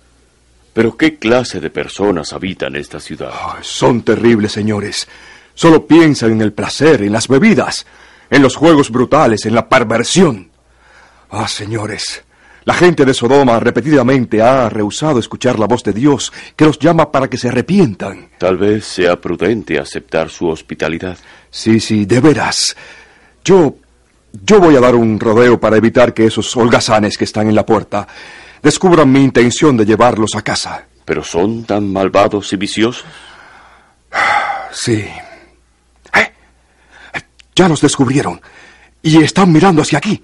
¿Pero 0.75 0.95
qué 0.95 1.17
clase 1.17 1.59
de 1.59 1.71
personas 1.71 2.35
habitan 2.35 2.77
esta 2.77 3.01
ciudad? 3.01 3.33
Oh, 3.33 3.57
son 3.63 4.03
terribles, 4.03 4.53
señores. 4.53 5.09
Solo 5.55 5.87
piensan 5.87 6.33
en 6.33 6.43
el 6.43 6.53
placer, 6.53 7.01
en 7.01 7.15
las 7.15 7.29
bebidas, 7.29 7.87
en 8.29 8.43
los 8.43 8.57
juegos 8.57 8.91
brutales, 8.91 9.47
en 9.47 9.55
la 9.55 9.71
perversión. 9.71 10.51
Ah, 11.31 11.49
señores, 11.49 12.25
la 12.69 12.75
gente 12.75 13.07
de 13.07 13.15
Sodoma 13.15 13.59
repetidamente 13.59 14.43
ha 14.43 14.69
rehusado 14.69 15.19
escuchar 15.19 15.59
la 15.59 15.67
voz 15.67 15.83
de 15.85 15.95
Dios 15.95 16.31
que 16.55 16.67
los 16.67 16.79
llama 16.79 17.11
para 17.11 17.27
que 17.27 17.39
se 17.39 17.49
arrepientan. 17.49 18.29
Tal 18.37 18.59
vez 18.59 18.85
sea 18.85 19.19
prudente 19.19 19.79
aceptar 19.79 20.29
su 20.29 20.49
hospitalidad. 20.49 21.17
Sí, 21.49 21.81
sí, 21.81 22.05
de 22.05 22.21
veras. 22.21 22.77
Yo... 23.43 23.77
yo 24.45 24.61
voy 24.61 24.77
a 24.77 24.81
dar 24.81 24.95
un 24.95 25.19
rodeo 25.19 25.59
para 25.59 25.79
evitar 25.79 26.13
que 26.13 26.27
esos 26.27 26.55
holgazanes 26.59 27.17
que 27.17 27.25
están 27.25 27.49
en 27.49 27.55
la 27.55 27.65
puerta 27.65 28.07
descubran 28.63 29.11
mi 29.11 29.25
intención 29.25 29.75
de 29.75 29.87
llevarlos 29.87 30.35
a 30.35 30.43
casa. 30.43 30.85
¿Pero 31.07 31.25
son 31.25 31.65
tan 31.65 31.91
malvados 31.91 32.53
y 32.53 32.57
viciosos? 32.57 33.03
Sí. 34.73 35.07
Ya 37.57 37.67
nos 37.67 37.81
descubrieron. 37.81 38.43
Y 39.01 39.23
están 39.23 39.51
mirando 39.51 39.81
hacia 39.81 39.97
aquí. 39.97 40.23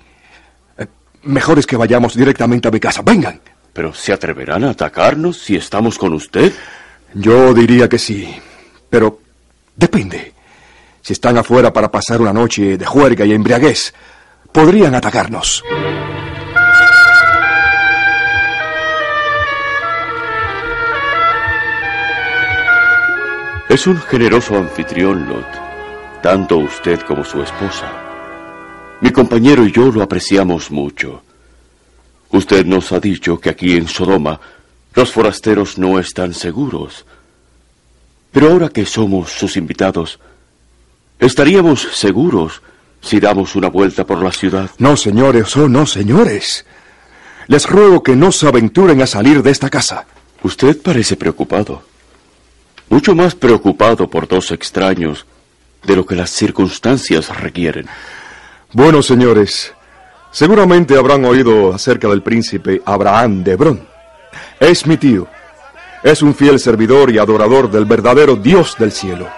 Mejor 1.24 1.58
es 1.58 1.66
que 1.66 1.76
vayamos 1.76 2.14
directamente 2.14 2.68
a 2.68 2.70
mi 2.70 2.80
casa. 2.80 3.02
Vengan. 3.02 3.40
¿Pero 3.72 3.92
se 3.92 4.12
atreverán 4.12 4.64
a 4.64 4.70
atacarnos 4.70 5.38
si 5.38 5.56
estamos 5.56 5.98
con 5.98 6.12
usted? 6.12 6.52
Yo 7.14 7.52
diría 7.54 7.88
que 7.88 7.98
sí. 7.98 8.34
Pero 8.90 9.20
depende. 9.74 10.32
Si 11.00 11.12
están 11.12 11.36
afuera 11.36 11.72
para 11.72 11.90
pasar 11.90 12.20
una 12.20 12.32
noche 12.32 12.76
de 12.78 12.86
juerga 12.86 13.24
y 13.24 13.32
embriaguez, 13.32 13.92
podrían 14.52 14.94
atacarnos. 14.94 15.62
Es 23.68 23.86
un 23.86 24.00
generoso 24.00 24.56
anfitrión, 24.56 25.28
Lot. 25.28 26.22
Tanto 26.22 26.58
usted 26.58 27.00
como 27.00 27.24
su 27.24 27.42
esposa. 27.42 28.03
Mi 29.00 29.10
compañero 29.10 29.66
y 29.66 29.72
yo 29.72 29.90
lo 29.90 30.02
apreciamos 30.02 30.70
mucho. 30.70 31.22
Usted 32.30 32.64
nos 32.64 32.92
ha 32.92 33.00
dicho 33.00 33.38
que 33.38 33.50
aquí 33.50 33.76
en 33.76 33.86
Sodoma 33.86 34.40
los 34.94 35.12
forasteros 35.12 35.78
no 35.78 35.98
están 35.98 36.34
seguros. 36.34 37.04
Pero 38.32 38.50
ahora 38.50 38.68
que 38.68 38.86
somos 38.86 39.30
sus 39.30 39.56
invitados, 39.56 40.18
¿estaríamos 41.18 41.82
seguros 41.92 42.62
si 43.00 43.20
damos 43.20 43.54
una 43.54 43.68
vuelta 43.68 44.04
por 44.04 44.22
la 44.22 44.32
ciudad? 44.32 44.70
No, 44.78 44.96
señores, 44.96 45.56
oh, 45.56 45.68
no, 45.68 45.86
señores. 45.86 46.64
Les 47.46 47.68
ruego 47.68 48.02
que 48.02 48.16
no 48.16 48.32
se 48.32 48.48
aventuren 48.48 49.02
a 49.02 49.06
salir 49.06 49.42
de 49.42 49.50
esta 49.50 49.68
casa. 49.68 50.06
Usted 50.42 50.80
parece 50.80 51.16
preocupado. 51.16 51.82
Mucho 52.88 53.14
más 53.14 53.34
preocupado 53.34 54.08
por 54.08 54.26
dos 54.26 54.50
extraños 54.50 55.26
de 55.84 55.96
lo 55.96 56.06
que 56.06 56.16
las 56.16 56.30
circunstancias 56.30 57.28
requieren. 57.40 57.86
Bueno, 58.74 59.02
señores, 59.02 59.72
seguramente 60.32 60.98
habrán 60.98 61.24
oído 61.24 61.72
acerca 61.72 62.08
del 62.08 62.22
príncipe 62.22 62.82
Abraham 62.84 63.44
de 63.44 63.52
Hebrón. 63.52 63.88
Es 64.58 64.84
mi 64.84 64.96
tío. 64.96 65.28
Es 66.02 66.22
un 66.22 66.34
fiel 66.34 66.58
servidor 66.58 67.12
y 67.12 67.18
adorador 67.18 67.70
del 67.70 67.84
verdadero 67.84 68.34
Dios 68.34 68.74
del 68.76 68.90
cielo. 68.90 69.28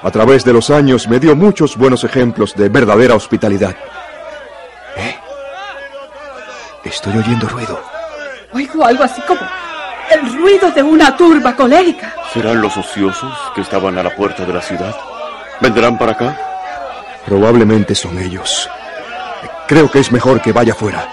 A 0.00 0.08
través 0.12 0.44
de 0.44 0.52
los 0.52 0.70
años 0.70 1.08
me 1.08 1.18
dio 1.18 1.34
muchos 1.34 1.76
buenos 1.76 2.04
ejemplos 2.04 2.54
de 2.54 2.68
verdadera 2.68 3.16
hospitalidad. 3.16 3.74
¿Eh? 4.98 5.16
Estoy 6.84 7.18
oyendo 7.18 7.48
ruido. 7.48 7.80
Oigo 8.52 8.84
algo 8.86 9.02
así 9.02 9.20
como 9.22 9.40
el 10.12 10.32
ruido 10.38 10.70
de 10.70 10.82
una 10.84 11.16
turba 11.16 11.56
colérica. 11.56 12.14
¿Serán 12.32 12.60
los 12.60 12.76
ociosos 12.76 13.36
que 13.52 13.62
estaban 13.62 13.98
a 13.98 14.04
la 14.04 14.14
puerta 14.14 14.44
de 14.44 14.52
la 14.52 14.62
ciudad? 14.62 14.94
¿Vendrán 15.60 15.98
para 15.98 16.12
acá? 16.12 16.53
Probablemente 17.26 17.94
son 17.94 18.18
ellos. 18.18 18.68
Creo 19.66 19.90
que 19.90 20.00
es 20.00 20.12
mejor 20.12 20.40
que 20.42 20.52
vaya 20.52 20.74
fuera. 20.74 21.08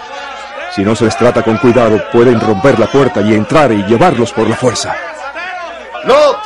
Si 0.74 0.82
no 0.82 0.94
se 0.94 1.04
les 1.04 1.16
trata 1.16 1.42
con 1.42 1.56
cuidado, 1.58 2.02
pueden 2.10 2.40
romper 2.40 2.78
la 2.78 2.86
puerta 2.86 3.20
y 3.20 3.34
entrar 3.34 3.72
y 3.72 3.82
llevarlos 3.84 4.32
por 4.32 4.48
la 4.48 4.56
fuerza. 4.56 4.94
Lot, 6.04 6.38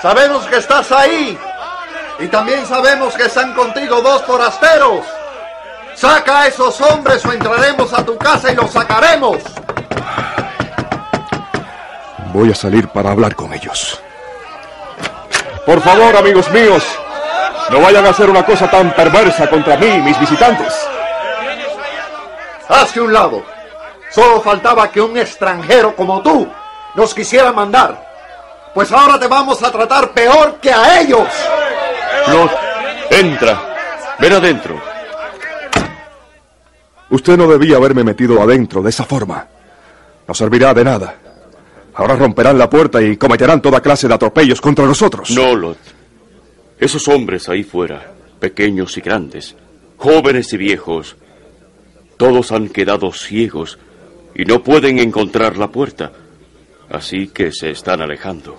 sabemos 0.00 0.44
que 0.46 0.56
estás 0.56 0.90
ahí. 0.92 1.38
Y 2.18 2.26
también 2.28 2.66
sabemos 2.66 3.14
que 3.14 3.24
están 3.24 3.54
contigo 3.54 4.00
dos 4.02 4.22
forasteros. 4.22 5.06
Saca 5.94 6.42
a 6.42 6.46
esos 6.46 6.80
hombres 6.80 7.24
o 7.24 7.32
entraremos 7.32 7.92
a 7.92 8.04
tu 8.04 8.16
casa 8.16 8.52
y 8.52 8.56
los 8.56 8.70
sacaremos. 8.70 9.38
Voy 12.32 12.52
a 12.52 12.54
salir 12.54 12.88
para 12.88 13.10
hablar 13.10 13.34
con 13.34 13.52
ellos. 13.52 14.00
Por 15.66 15.80
favor, 15.80 16.16
amigos 16.16 16.50
míos, 16.52 16.84
no 17.70 17.80
vayan 17.80 18.04
a 18.04 18.10
hacer 18.10 18.28
una 18.28 18.44
cosa 18.44 18.68
tan 18.68 18.92
perversa 18.94 19.48
contra 19.48 19.76
mí 19.76 19.86
y 19.86 20.02
mis 20.02 20.18
visitantes. 20.18 20.74
Hazte 22.68 23.00
un 23.00 23.12
lado. 23.12 23.42
Solo 24.10 24.40
faltaba 24.40 24.90
que 24.90 25.00
un 25.00 25.16
extranjero 25.16 25.94
como 25.94 26.20
tú 26.20 26.48
nos 26.96 27.14
quisiera 27.14 27.52
mandar. 27.52 28.08
Pues 28.74 28.90
ahora 28.92 29.18
te 29.18 29.28
vamos 29.28 29.62
a 29.62 29.70
tratar 29.70 30.10
peor 30.10 30.58
que 30.60 30.72
a 30.72 31.00
ellos. 31.00 31.28
Lot, 32.28 32.50
entra. 33.10 34.16
Ven 34.18 34.32
adentro. 34.32 34.80
Usted 37.10 37.36
no 37.36 37.46
debía 37.48 37.76
haberme 37.76 38.04
metido 38.04 38.40
adentro 38.42 38.82
de 38.82 38.90
esa 38.90 39.04
forma. 39.04 39.46
No 40.26 40.34
servirá 40.34 40.74
de 40.74 40.84
nada. 40.84 41.14
Ahora 41.94 42.16
romperán 42.16 42.58
la 42.58 42.70
puerta 42.70 43.00
y 43.00 43.16
cometerán 43.16 43.60
toda 43.60 43.80
clase 43.80 44.06
de 44.08 44.14
atropellos 44.14 44.60
contra 44.60 44.86
nosotros. 44.86 45.30
No, 45.30 45.54
Lot. 45.54 45.99
Esos 46.80 47.08
hombres 47.08 47.48
ahí 47.50 47.62
fuera, 47.62 48.14
pequeños 48.40 48.96
y 48.96 49.02
grandes, 49.02 49.54
jóvenes 49.98 50.52
y 50.54 50.56
viejos, 50.56 51.16
todos 52.16 52.52
han 52.52 52.68
quedado 52.68 53.12
ciegos 53.12 53.78
y 54.34 54.46
no 54.46 54.62
pueden 54.62 54.98
encontrar 54.98 55.58
la 55.58 55.68
puerta. 55.68 56.12
Así 56.90 57.28
que 57.28 57.52
se 57.52 57.70
están 57.70 58.00
alejando. 58.00 58.58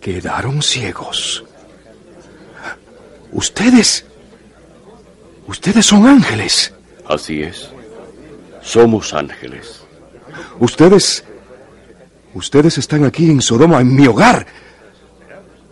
Quedaron 0.00 0.62
ciegos. 0.62 1.44
Ustedes... 3.32 4.04
Ustedes 5.46 5.86
son 5.86 6.06
ángeles. 6.06 6.72
Así 7.06 7.42
es. 7.42 7.70
Somos 8.62 9.14
ángeles. 9.14 9.82
Ustedes... 10.58 11.24
Ustedes 12.34 12.78
están 12.78 13.04
aquí 13.04 13.28
en 13.28 13.42
Sodoma, 13.42 13.80
en 13.80 13.94
mi 13.94 14.06
hogar. 14.06 14.46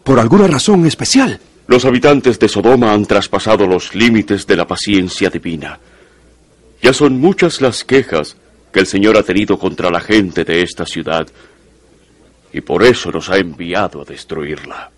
Por 0.08 0.18
alguna 0.18 0.46
razón 0.46 0.86
especial. 0.86 1.38
Los 1.66 1.84
habitantes 1.84 2.38
de 2.38 2.48
Sodoma 2.48 2.94
han 2.94 3.04
traspasado 3.04 3.66
los 3.66 3.94
límites 3.94 4.46
de 4.46 4.56
la 4.56 4.66
paciencia 4.66 5.28
divina. 5.28 5.78
Ya 6.80 6.94
son 6.94 7.20
muchas 7.20 7.60
las 7.60 7.84
quejas 7.84 8.34
que 8.72 8.80
el 8.80 8.86
Señor 8.86 9.18
ha 9.18 9.22
tenido 9.22 9.58
contra 9.58 9.90
la 9.90 10.00
gente 10.00 10.44
de 10.46 10.62
esta 10.62 10.86
ciudad 10.86 11.28
y 12.54 12.62
por 12.62 12.84
eso 12.84 13.12
nos 13.12 13.28
ha 13.28 13.36
enviado 13.36 14.00
a 14.00 14.06
destruirla. 14.06 14.90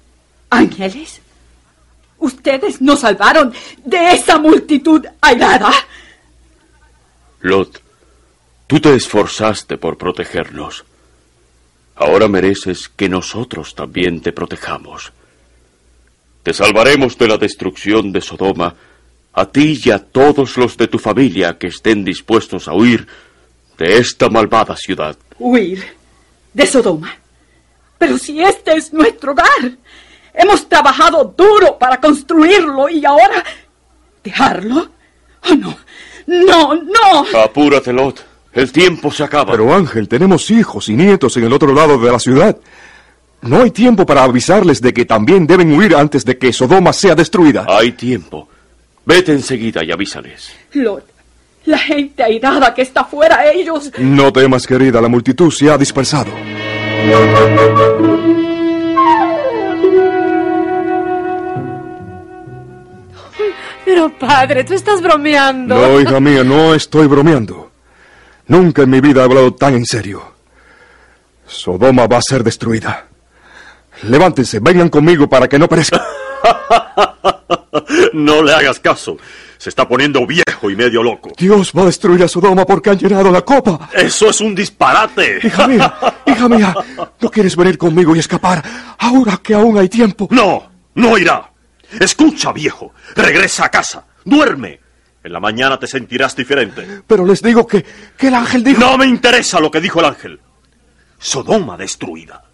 ¿Ángeles? 0.50 1.20
¿Ustedes 2.20 2.80
nos 2.80 3.00
salvaron 3.00 3.52
de 3.84 4.12
esa 4.12 4.38
multitud 4.38 5.04
airada? 5.20 5.72
Lot, 7.40 7.82
tú 8.68 8.78
te 8.78 8.94
esforzaste 8.94 9.76
por 9.76 9.98
protegernos. 9.98 10.84
Ahora 12.00 12.28
mereces 12.28 12.88
que 12.88 13.10
nosotros 13.10 13.74
también 13.74 14.22
te 14.22 14.32
protejamos. 14.32 15.12
Te 16.42 16.54
salvaremos 16.54 17.18
de 17.18 17.28
la 17.28 17.36
destrucción 17.36 18.10
de 18.10 18.22
Sodoma, 18.22 18.74
a 19.34 19.44
ti 19.44 19.78
y 19.84 19.90
a 19.90 19.98
todos 19.98 20.56
los 20.56 20.78
de 20.78 20.88
tu 20.88 20.98
familia 20.98 21.58
que 21.58 21.66
estén 21.66 22.02
dispuestos 22.02 22.68
a 22.68 22.72
huir 22.72 23.06
de 23.76 23.98
esta 23.98 24.30
malvada 24.30 24.78
ciudad. 24.78 25.14
Huir 25.38 25.84
de 26.54 26.66
Sodoma. 26.66 27.14
Pero 27.98 28.16
si 28.16 28.40
este 28.40 28.78
es 28.78 28.94
nuestro 28.94 29.32
hogar, 29.32 29.76
hemos 30.32 30.66
trabajado 30.70 31.22
duro 31.36 31.76
para 31.78 32.00
construirlo 32.00 32.88
y 32.88 33.04
ahora 33.04 33.44
dejarlo. 34.24 34.88
Oh, 35.50 35.54
no, 35.54 35.76
no, 36.26 36.74
no. 36.76 37.38
Apúrate, 37.44 37.92
Lot. 37.92 38.29
El 38.52 38.72
tiempo 38.72 39.10
se 39.10 39.22
acaba. 39.22 39.52
Pero 39.52 39.72
Ángel, 39.72 40.08
tenemos 40.08 40.50
hijos 40.50 40.88
y 40.88 40.94
nietos 40.94 41.36
en 41.36 41.44
el 41.44 41.52
otro 41.52 41.72
lado 41.72 41.98
de 41.98 42.10
la 42.10 42.18
ciudad. 42.18 42.56
No 43.42 43.62
hay 43.62 43.70
tiempo 43.70 44.04
para 44.04 44.24
avisarles 44.24 44.80
de 44.80 44.92
que 44.92 45.06
también 45.06 45.46
deben 45.46 45.72
huir 45.72 45.94
antes 45.94 46.24
de 46.24 46.36
que 46.36 46.52
Sodoma 46.52 46.92
sea 46.92 47.14
destruida. 47.14 47.64
Hay 47.68 47.92
tiempo. 47.92 48.48
Vete 49.06 49.32
enseguida 49.32 49.82
y 49.82 49.90
avísales. 49.90 50.52
Lot, 50.72 51.04
la 51.64 51.78
gente 51.78 52.22
airada 52.22 52.74
que 52.74 52.82
está 52.82 53.04
fuera, 53.04 53.50
ellos... 53.50 53.90
No 53.98 54.32
temas, 54.32 54.66
querida, 54.66 55.00
la 55.00 55.08
multitud 55.08 55.50
se 55.50 55.70
ha 55.70 55.78
dispersado. 55.78 56.30
Pero 63.84 64.18
padre, 64.18 64.64
tú 64.64 64.74
estás 64.74 65.00
bromeando. 65.00 65.74
No, 65.74 66.00
hija 66.00 66.20
mía, 66.20 66.44
no 66.44 66.74
estoy 66.74 67.06
bromeando. 67.06 67.69
Nunca 68.50 68.82
en 68.82 68.90
mi 68.90 69.00
vida 69.00 69.20
he 69.20 69.24
hablado 69.24 69.54
tan 69.54 69.74
en 69.74 69.86
serio. 69.86 70.34
Sodoma 71.46 72.08
va 72.08 72.16
a 72.16 72.22
ser 72.22 72.42
destruida. 72.42 73.06
Levántense, 74.02 74.58
vengan 74.58 74.88
conmigo 74.88 75.28
para 75.28 75.48
que 75.48 75.56
no 75.56 75.68
perezca. 75.68 76.04
no 78.12 78.42
le 78.42 78.52
hagas 78.52 78.80
caso. 78.80 79.16
Se 79.56 79.68
está 79.68 79.86
poniendo 79.86 80.26
viejo 80.26 80.68
y 80.68 80.74
medio 80.74 81.00
loco. 81.00 81.30
Dios 81.38 81.70
va 81.78 81.82
a 81.82 81.86
destruir 81.86 82.24
a 82.24 82.28
Sodoma 82.28 82.66
porque 82.66 82.90
han 82.90 82.98
llenado 82.98 83.30
la 83.30 83.42
copa. 83.42 83.88
Eso 83.92 84.30
es 84.30 84.40
un 84.40 84.52
disparate. 84.52 85.38
Hija 85.44 85.68
mía, 85.68 85.94
hija 86.26 86.48
mía, 86.48 86.74
¿no 87.20 87.30
quieres 87.30 87.54
venir 87.54 87.78
conmigo 87.78 88.16
y 88.16 88.18
escapar 88.18 88.64
ahora 88.98 89.38
que 89.40 89.54
aún 89.54 89.78
hay 89.78 89.88
tiempo? 89.88 90.26
No, 90.32 90.68
no 90.96 91.16
irá. 91.16 91.52
Escucha, 92.00 92.52
viejo. 92.52 92.92
Regresa 93.14 93.66
a 93.66 93.68
casa. 93.68 94.04
Duerme. 94.24 94.80
En 95.22 95.32
la 95.32 95.40
mañana 95.40 95.78
te 95.78 95.86
sentirás 95.86 96.34
diferente. 96.34 97.02
Pero 97.06 97.26
les 97.26 97.42
digo 97.42 97.66
que, 97.66 97.84
que 98.16 98.28
el 98.28 98.34
ángel 98.34 98.64
dijo... 98.64 98.80
No 98.80 98.96
me 98.96 99.06
interesa 99.06 99.60
lo 99.60 99.70
que 99.70 99.80
dijo 99.80 100.00
el 100.00 100.06
ángel. 100.06 100.40
Sodoma 101.18 101.76
destruida. 101.76 102.44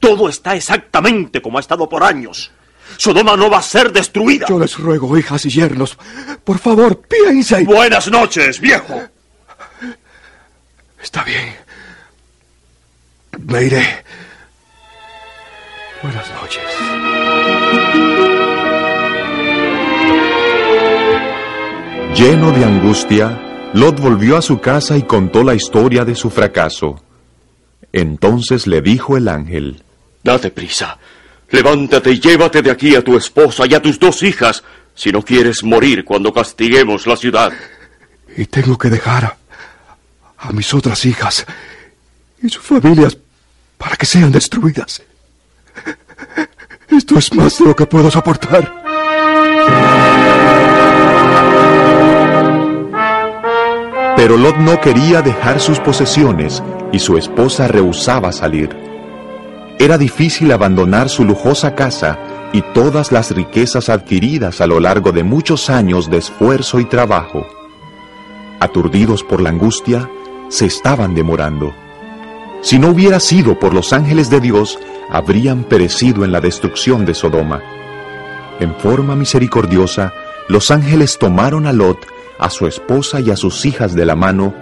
Todo 0.00 0.28
está 0.28 0.56
exactamente 0.56 1.42
como 1.42 1.58
ha 1.58 1.60
estado 1.60 1.88
por 1.88 2.02
años. 2.02 2.50
Sodoma 2.96 3.36
no 3.36 3.50
va 3.50 3.58
a 3.58 3.62
ser 3.62 3.92
destruida. 3.92 4.46
Yo 4.48 4.58
les 4.58 4.78
ruego, 4.78 5.16
hijas 5.18 5.44
y 5.44 5.50
yernos, 5.50 5.98
por 6.44 6.58
favor, 6.58 7.02
piensen. 7.06 7.66
Buenas 7.66 8.10
noches, 8.10 8.60
viejo. 8.60 9.02
Está 11.02 11.22
bien. 11.24 11.54
Me 13.38 13.64
iré. 13.64 14.04
Buenas 16.02 16.30
noches. 16.30 17.57
Lleno 22.18 22.50
de 22.50 22.64
angustia, 22.64 23.70
Lot 23.74 24.00
volvió 24.00 24.36
a 24.36 24.42
su 24.42 24.58
casa 24.58 24.96
y 24.96 25.04
contó 25.04 25.44
la 25.44 25.54
historia 25.54 26.04
de 26.04 26.16
su 26.16 26.30
fracaso. 26.30 27.00
Entonces 27.92 28.66
le 28.66 28.82
dijo 28.82 29.16
el 29.16 29.28
ángel, 29.28 29.84
Date 30.24 30.50
prisa, 30.50 30.98
levántate 31.50 32.10
y 32.10 32.18
llévate 32.18 32.60
de 32.60 32.72
aquí 32.72 32.96
a 32.96 33.04
tu 33.04 33.16
esposa 33.16 33.66
y 33.68 33.74
a 33.74 33.80
tus 33.80 34.00
dos 34.00 34.24
hijas, 34.24 34.64
si 34.96 35.12
no 35.12 35.22
quieres 35.22 35.62
morir 35.62 36.04
cuando 36.04 36.32
castiguemos 36.32 37.06
la 37.06 37.16
ciudad. 37.16 37.52
Y 38.36 38.46
tengo 38.46 38.76
que 38.76 38.90
dejar 38.90 39.24
a, 39.24 39.36
a 40.38 40.52
mis 40.52 40.74
otras 40.74 41.04
hijas 41.04 41.46
y 42.42 42.48
sus 42.48 42.64
familias 42.64 43.16
para 43.76 43.94
que 43.94 44.06
sean 44.06 44.32
destruidas. 44.32 45.02
Esto 46.88 47.16
es 47.16 47.32
más 47.32 47.60
de 47.60 47.66
lo 47.66 47.76
que 47.76 47.86
puedo 47.86 48.10
soportar. 48.10 48.77
Pero 54.18 54.36
Lot 54.36 54.56
no 54.56 54.80
quería 54.80 55.22
dejar 55.22 55.60
sus 55.60 55.78
posesiones 55.78 56.60
y 56.90 56.98
su 56.98 57.16
esposa 57.16 57.68
rehusaba 57.68 58.32
salir. 58.32 58.76
Era 59.78 59.96
difícil 59.96 60.50
abandonar 60.50 61.08
su 61.08 61.24
lujosa 61.24 61.76
casa 61.76 62.18
y 62.52 62.62
todas 62.74 63.12
las 63.12 63.30
riquezas 63.30 63.88
adquiridas 63.88 64.60
a 64.60 64.66
lo 64.66 64.80
largo 64.80 65.12
de 65.12 65.22
muchos 65.22 65.70
años 65.70 66.10
de 66.10 66.16
esfuerzo 66.16 66.80
y 66.80 66.86
trabajo. 66.86 67.46
Aturdidos 68.58 69.22
por 69.22 69.40
la 69.40 69.50
angustia, 69.50 70.10
se 70.48 70.66
estaban 70.66 71.14
demorando. 71.14 71.72
Si 72.60 72.80
no 72.80 72.88
hubiera 72.88 73.20
sido 73.20 73.56
por 73.60 73.72
los 73.72 73.92
ángeles 73.92 74.30
de 74.30 74.40
Dios, 74.40 74.80
habrían 75.08 75.62
perecido 75.62 76.24
en 76.24 76.32
la 76.32 76.40
destrucción 76.40 77.06
de 77.06 77.14
Sodoma. 77.14 77.62
En 78.58 78.74
forma 78.74 79.14
misericordiosa, 79.14 80.12
los 80.48 80.72
ángeles 80.72 81.18
tomaron 81.18 81.66
a 81.66 81.72
Lot, 81.72 82.17
a 82.38 82.50
su 82.50 82.66
esposa 82.66 83.20
y 83.20 83.30
a 83.30 83.36
sus 83.36 83.64
hijas 83.66 83.94
de 83.94 84.06
la 84.06 84.14
mano, 84.14 84.54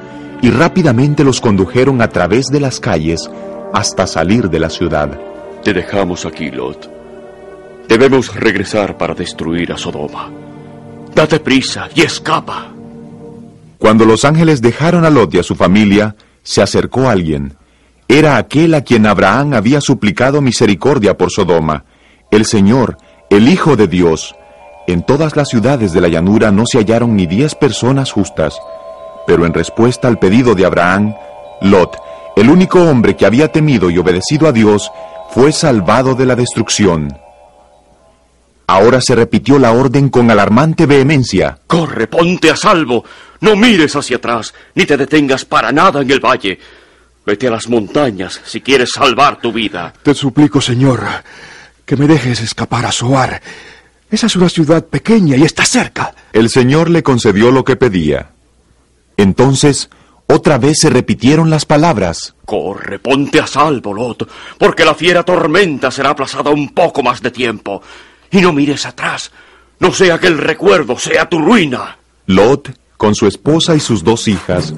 y 0.43 0.51
rápidamente 0.51 1.25
los 1.25 1.41
condujeron 1.41 2.03
a 2.03 2.09
través 2.09 2.47
de 2.47 2.61
las 2.61 2.81
calles 2.81 3.31
hasta 3.73 4.07
salir 4.07 4.49
de 4.51 4.61
la 4.61 4.71
ciudad. 4.71 5.19
Te 5.63 5.73
dejamos 5.73 6.27
aquí, 6.27 6.51
Lot. 6.51 6.91
Debemos 7.89 8.35
regresar 8.35 8.97
para 8.97 9.15
destruir 9.15 9.73
a 9.73 9.79
Sodoma. 9.79 10.31
Date 11.15 11.41
prisa 11.41 11.89
y 11.95 12.03
escapa. 12.03 12.73
Cuando 13.79 14.05
los 14.05 14.25
ángeles 14.25 14.61
dejaron 14.61 15.05
a 15.05 15.11
Lot 15.11 15.35
y 15.35 15.39
a 15.39 15.43
su 15.43 15.55
familia, 15.55 16.17
se 16.43 16.63
acercó 16.63 17.09
alguien. 17.09 17.55
Era 18.09 18.37
aquel 18.37 18.75
a 18.75 18.83
quien 18.83 19.07
Abraham 19.07 19.55
había 19.55 19.81
suplicado 19.81 20.41
misericordia 20.41 21.17
por 21.17 21.31
Sodoma, 21.31 21.85
el 22.31 22.45
Señor, 22.45 22.99
el 23.31 23.49
Hijo 23.49 23.77
de 23.77 23.89
Dios. 23.89 24.35
En 24.87 25.03
todas 25.03 25.35
las 25.35 25.49
ciudades 25.49 25.93
de 25.93 26.01
la 26.01 26.09
llanura 26.09 26.53
no 26.53 26.65
se 26.67 26.79
hallaron 26.79 27.17
ni 27.17 27.27
diez 27.27 27.55
personas 27.55 28.13
justas, 28.13 28.59
pero 29.27 29.45
en 29.45 29.53
respuesta 29.53 30.07
al 30.07 30.19
pedido 30.19 30.55
de 30.55 30.65
Abraham, 30.65 31.15
Lot, 31.61 31.97
el 32.37 32.51
único 32.51 32.81
hombre 32.83 33.17
que 33.17 33.27
había 33.27 33.51
temido 33.51 33.91
y 33.91 33.99
obedecido 33.99 34.47
a 34.47 34.53
Dios, 34.53 34.93
fue 35.31 35.51
salvado 35.51 36.15
de 36.15 36.27
la 36.27 36.37
destrucción. 36.37 37.19
Ahora 38.69 39.01
se 39.01 39.15
repitió 39.15 39.59
la 39.59 39.73
orden 39.73 40.09
con 40.09 40.31
alarmante 40.31 40.87
vehemencia. 40.87 41.59
Corre, 41.67 42.07
ponte 42.07 42.51
a 42.51 42.57
salvo. 42.57 43.05
No 43.41 43.55
mires 43.55 43.95
hacia 43.95 44.17
atrás, 44.17 44.55
ni 44.75 44.87
te 44.87 44.97
detengas 44.97 45.45
para 45.45 45.73
nada 45.73 46.03
en 46.03 46.11
el 46.11 46.21
valle. 46.21 46.59
Vete 47.25 47.49
a 47.49 47.51
las 47.51 47.69
montañas 47.69 48.41
si 48.45 48.61
quieres 48.61 48.91
salvar 48.93 49.41
tu 49.41 49.53
vida. 49.53 49.93
Te 50.03 50.15
suplico, 50.15 50.61
Señor, 50.61 51.01
que 51.85 51.97
me 51.97 52.07
dejes 52.07 52.41
escapar 52.41 52.87
a 52.87 52.93
Soar. 52.93 53.41
Esa 54.11 54.27
es 54.27 54.37
una 54.37 54.49
ciudad 54.49 54.85
pequeña 54.85 55.37
y 55.37 55.43
está 55.43 55.65
cerca. 55.65 56.15
El 56.33 56.49
Señor 56.49 56.91
le 56.91 57.03
concedió 57.03 57.51
lo 57.51 57.65
que 57.65 57.77
pedía. 57.77 58.31
Entonces, 59.17 59.91
otra 60.29 60.59
vez 60.59 60.79
se 60.81 60.91
repitieron 60.91 61.51
las 61.51 61.65
palabras. 61.65 62.35
Corre, 62.45 62.99
ponte 62.99 63.41
a 63.41 63.47
salvo, 63.47 63.93
Lot, 63.93 64.29
porque 64.59 64.85
la 64.85 64.95
fiera 64.95 65.23
tormenta 65.23 65.91
será 65.91 66.11
aplazada 66.11 66.51
un 66.51 66.71
poco 66.71 67.03
más 67.03 67.21
de 67.23 67.31
tiempo. 67.31 67.83
Y 68.31 68.41
no 68.41 68.53
mires 68.53 68.87
atrás, 68.87 69.31
no 69.79 69.93
sea 69.93 70.19
que 70.19 70.27
el 70.27 70.39
recuerdo 70.39 70.99
sea 70.99 71.29
tu 71.29 71.39
ruina. 71.39 71.99
Lot, 72.27 72.77
con 72.97 73.15
su 73.15 73.27
esposa 73.27 73.77
y 73.77 73.81
sus 73.81 74.03
dos 74.03 74.27
hijas, 74.27 74.75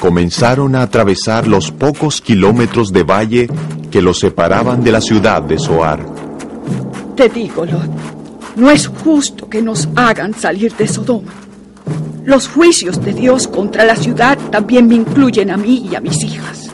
comenzaron 0.00 0.76
a 0.76 0.82
atravesar 0.82 1.46
los 1.46 1.70
pocos 1.72 2.20
kilómetros 2.20 2.92
de 2.92 3.02
valle 3.02 3.48
que 3.90 4.02
los 4.02 4.20
separaban 4.20 4.84
de 4.84 4.92
la 4.92 5.00
ciudad 5.00 5.42
de 5.42 5.58
Soar. 5.58 6.04
Te 7.16 7.28
digo, 7.28 7.66
Lot, 7.66 7.90
no 8.56 8.70
es 8.70 8.86
justo 8.86 9.48
que 9.48 9.62
nos 9.62 9.88
hagan 9.96 10.34
salir 10.34 10.74
de 10.74 10.86
Sodoma. 10.86 11.32
Los 12.24 12.48
juicios 12.48 13.02
de 13.02 13.12
Dios 13.12 13.48
contra 13.48 13.84
la 13.84 13.96
ciudad 13.96 14.38
también 14.50 14.86
me 14.86 14.94
incluyen 14.94 15.50
a 15.50 15.56
mí 15.56 15.88
y 15.90 15.94
a 15.96 16.00
mis 16.00 16.22
hijas. 16.22 16.70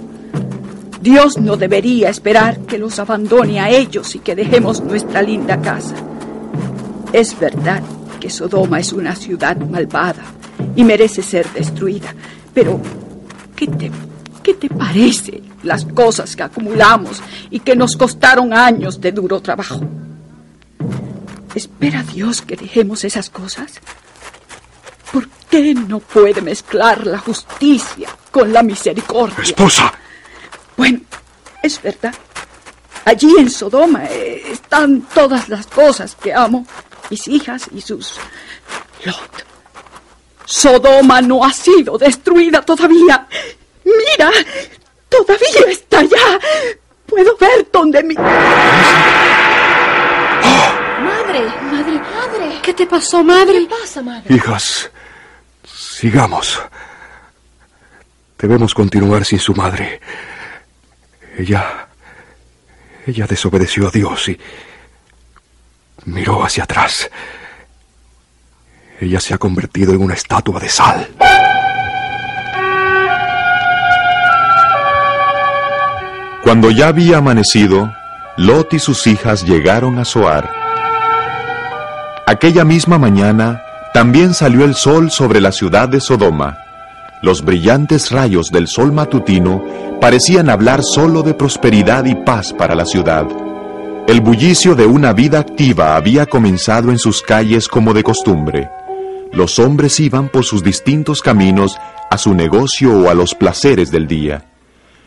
Dios 1.01 1.39
no 1.39 1.57
debería 1.57 2.11
esperar 2.11 2.59
que 2.61 2.77
los 2.77 2.99
abandone 2.99 3.61
a 3.61 3.71
ellos 3.71 4.15
y 4.15 4.19
que 4.19 4.35
dejemos 4.35 4.83
nuestra 4.83 5.23
linda 5.23 5.61
casa. 5.61 5.95
Es 7.13 7.39
verdad 7.39 7.83
que 8.21 8.29
Sodoma 8.29 8.81
es 8.81 8.93
una 8.93 9.15
ciudad 9.15 9.57
malvada 9.57 10.25
y 10.75 10.85
merece 10.85 11.23
ser 11.23 11.51
destruida, 11.53 12.15
pero 12.53 12.81
¿qué 13.55 13.69
te, 13.69 13.91
qué 14.43 14.55
te 14.55 14.69
parece 14.69 15.41
las 15.63 15.85
cosas 15.85 16.35
que 16.35 16.43
acumulamos 16.43 17.23
y 17.49 17.61
que 17.61 17.77
nos 17.77 17.97
costaron 17.97 18.53
años 18.53 19.01
de 19.01 19.13
duro 19.13 19.41
trabajo? 19.41 19.81
¿Espera 21.59 22.05
Dios 22.05 22.43
que 22.43 22.55
dejemos 22.55 23.03
esas 23.03 23.31
cosas? 23.31 23.81
¿Por 25.13 25.29
qué 25.51 25.75
no 25.75 25.99
puede 25.99 26.41
mezclar 26.41 27.05
la 27.05 27.19
justicia 27.19 28.09
con 28.31 28.53
la 28.53 28.63
misericordia? 28.63 29.43
Esposa. 29.43 29.93
Bueno, 30.77 31.01
es 31.61 31.83
verdad. 31.83 32.15
Allí 33.05 33.35
en 33.41 33.51
Sodoma 33.51 34.05
eh, 34.05 34.53
están 34.53 35.01
todas 35.13 35.49
las 35.49 35.67
cosas 35.67 36.15
que 36.15 36.33
amo, 36.33 36.65
mis 37.11 37.27
hijas 37.27 37.65
y 37.75 37.81
sus... 37.81 38.21
Lot. 39.05 39.45
Sodoma 40.45 41.21
no 41.21 41.45
ha 41.45 41.53
sido 41.53 41.99
destruida 41.99 42.63
todavía. 42.63 43.27
Mira, 43.83 44.31
todavía 45.09 45.73
está 45.73 45.99
allá. 45.99 46.39
Puedo 47.05 47.37
ver 47.37 47.69
donde 47.73 48.05
mi... 48.05 48.15
Madre, 51.03 51.47
madre, 51.71 51.93
madre. 51.93 52.61
¿Qué 52.63 52.75
te 52.75 52.87
pasó, 52.87 53.23
madre? 53.23 53.67
¿Qué 53.67 53.75
pasa, 53.81 54.03
madre? 54.03 54.35
Hijas, 54.35 54.91
sigamos. 55.65 56.61
Debemos 58.39 58.75
continuar 58.75 59.25
sin 59.25 59.39
su 59.39 59.55
madre. 59.55 60.01
Ella... 61.37 61.87
Ella 63.07 63.27
desobedeció 63.27 63.89
a 63.89 63.91
Dios 63.91 64.29
y 64.29 64.39
miró 66.05 66.45
hacia 66.45 66.65
atrás. 66.65 67.11
Ella 69.01 69.19
se 69.19 69.33
ha 69.33 69.39
convertido 69.39 69.95
en 69.95 70.03
una 70.03 70.13
estatua 70.13 70.61
de 70.61 70.69
sal. 70.69 71.09
Cuando 76.43 76.71
ya 76.71 76.89
había 76.89 77.19
amanecido, 77.19 77.93
Lot 78.37 78.75
y 78.75 78.79
sus 78.79 79.07
hijas 79.07 79.45
llegaron 79.45 79.99
a 79.99 80.05
Soar. 80.05 80.68
Aquella 82.29 82.63
misma 82.63 82.99
mañana 82.99 83.63
también 83.95 84.35
salió 84.35 84.67
el 84.67 84.75
sol 84.75 85.11
sobre 85.11 85.41
la 85.41 85.51
ciudad 85.51 85.89
de 85.89 85.99
Sodoma. 85.99 86.59
Los 87.23 87.43
brillantes 87.43 88.11
rayos 88.11 88.51
del 88.51 88.69
sol 88.69 88.93
matutino 88.93 89.65
parecían 89.99 90.51
hablar 90.51 90.83
solo 90.83 91.23
de 91.23 91.33
prosperidad 91.33 92.05
y 92.05 92.15
paz 92.15 92.53
para 92.53 92.75
la 92.75 92.85
ciudad. 92.85 93.27
El 94.07 94.21
bullicio 94.21 94.75
de 94.75 94.85
una 94.85 95.15
vida 95.15 95.39
activa 95.39 95.97
había 95.97 96.27
comenzado 96.27 96.91
en 96.91 96.99
sus 96.99 97.23
calles 97.23 97.67
como 97.67 97.95
de 97.95 98.03
costumbre. 98.03 98.69
Los 99.33 99.59
hombres 99.59 99.99
iban 99.99 100.29
por 100.29 100.45
sus 100.45 100.63
distintos 100.63 101.23
caminos 101.23 101.79
a 102.11 102.19
su 102.19 102.35
negocio 102.35 102.93
o 102.93 103.09
a 103.09 103.15
los 103.15 103.35
placeres 103.35 103.91
del 103.91 104.07
día. 104.07 104.51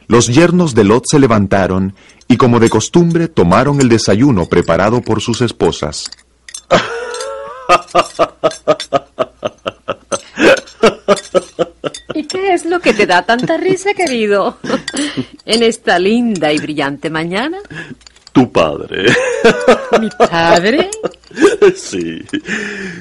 Los 0.07 0.25
yernos 0.25 0.73
de 0.73 0.85
Lot 0.85 1.03
se 1.07 1.19
levantaron 1.19 1.93
y 2.27 2.37
como 2.37 2.59
de 2.59 2.71
costumbre 2.71 3.27
tomaron 3.27 3.79
el 3.79 3.89
desayuno 3.89 4.47
preparado 4.47 5.01
por 5.01 5.21
sus 5.21 5.41
esposas. 5.41 6.09
¿Y 12.13 12.25
qué 12.25 12.53
es 12.53 12.65
lo 12.65 12.79
que 12.79 12.93
te 12.93 13.05
da 13.05 13.23
tanta 13.23 13.57
risa, 13.57 13.93
querido? 13.93 14.57
En 15.45 15.63
esta 15.63 15.99
linda 15.99 16.53
y 16.53 16.59
brillante 16.59 17.09
mañana. 17.09 17.57
Tu 18.31 18.49
padre. 18.51 19.05
¿Mi 19.99 20.09
padre? 20.09 20.89
Sí. 21.75 22.21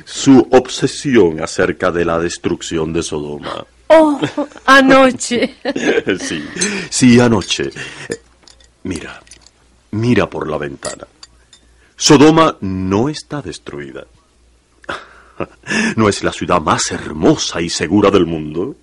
Su 0.05 0.47
obsesión 0.53 1.43
acerca 1.43 1.91
de 1.91 2.05
la 2.05 2.19
destrucción 2.19 2.93
de 2.93 3.03
Sodoma. 3.03 3.65
Oh, 3.89 4.21
anoche. 4.67 5.57
Sí, 6.21 6.45
sí, 6.89 7.19
anoche. 7.19 7.71
Mira, 8.85 9.21
mira 9.91 10.31
por 10.31 10.49
la 10.49 10.59
ventana. 10.59 11.07
Sodoma 11.97 12.57
no 12.61 13.09
está 13.09 13.43
destruida. 13.43 14.05
¿No 15.97 16.09
es 16.09 16.23
la 16.23 16.33
ciudad 16.33 16.61
más 16.61 16.91
hermosa 16.91 17.61
y 17.61 17.69
segura 17.69 18.11
del 18.11 18.27
mundo? 18.27 18.77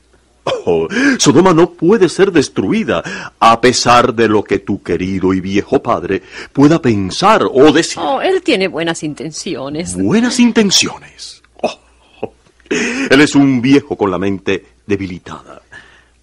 Oh, 0.65 0.87
Sodoma 1.17 1.53
no 1.53 1.71
puede 1.71 2.07
ser 2.07 2.31
destruida, 2.31 3.03
a 3.39 3.59
pesar 3.59 4.13
de 4.13 4.27
lo 4.29 4.43
que 4.43 4.59
tu 4.59 4.81
querido 4.81 5.33
y 5.33 5.41
viejo 5.41 5.81
padre 5.83 6.21
pueda 6.53 6.81
pensar 6.81 7.43
o 7.43 7.71
decir. 7.71 7.99
Oh, 8.01 8.21
él 8.21 8.41
tiene 8.41 8.67
buenas 8.67 9.03
intenciones. 9.03 9.95
Buenas 9.95 10.39
intenciones. 10.39 11.41
Oh, 11.61 11.79
oh. 12.21 12.33
Él 12.69 13.21
es 13.21 13.35
un 13.35 13.61
viejo 13.61 13.97
con 13.97 14.09
la 14.09 14.17
mente 14.17 14.65
debilitada, 14.85 15.61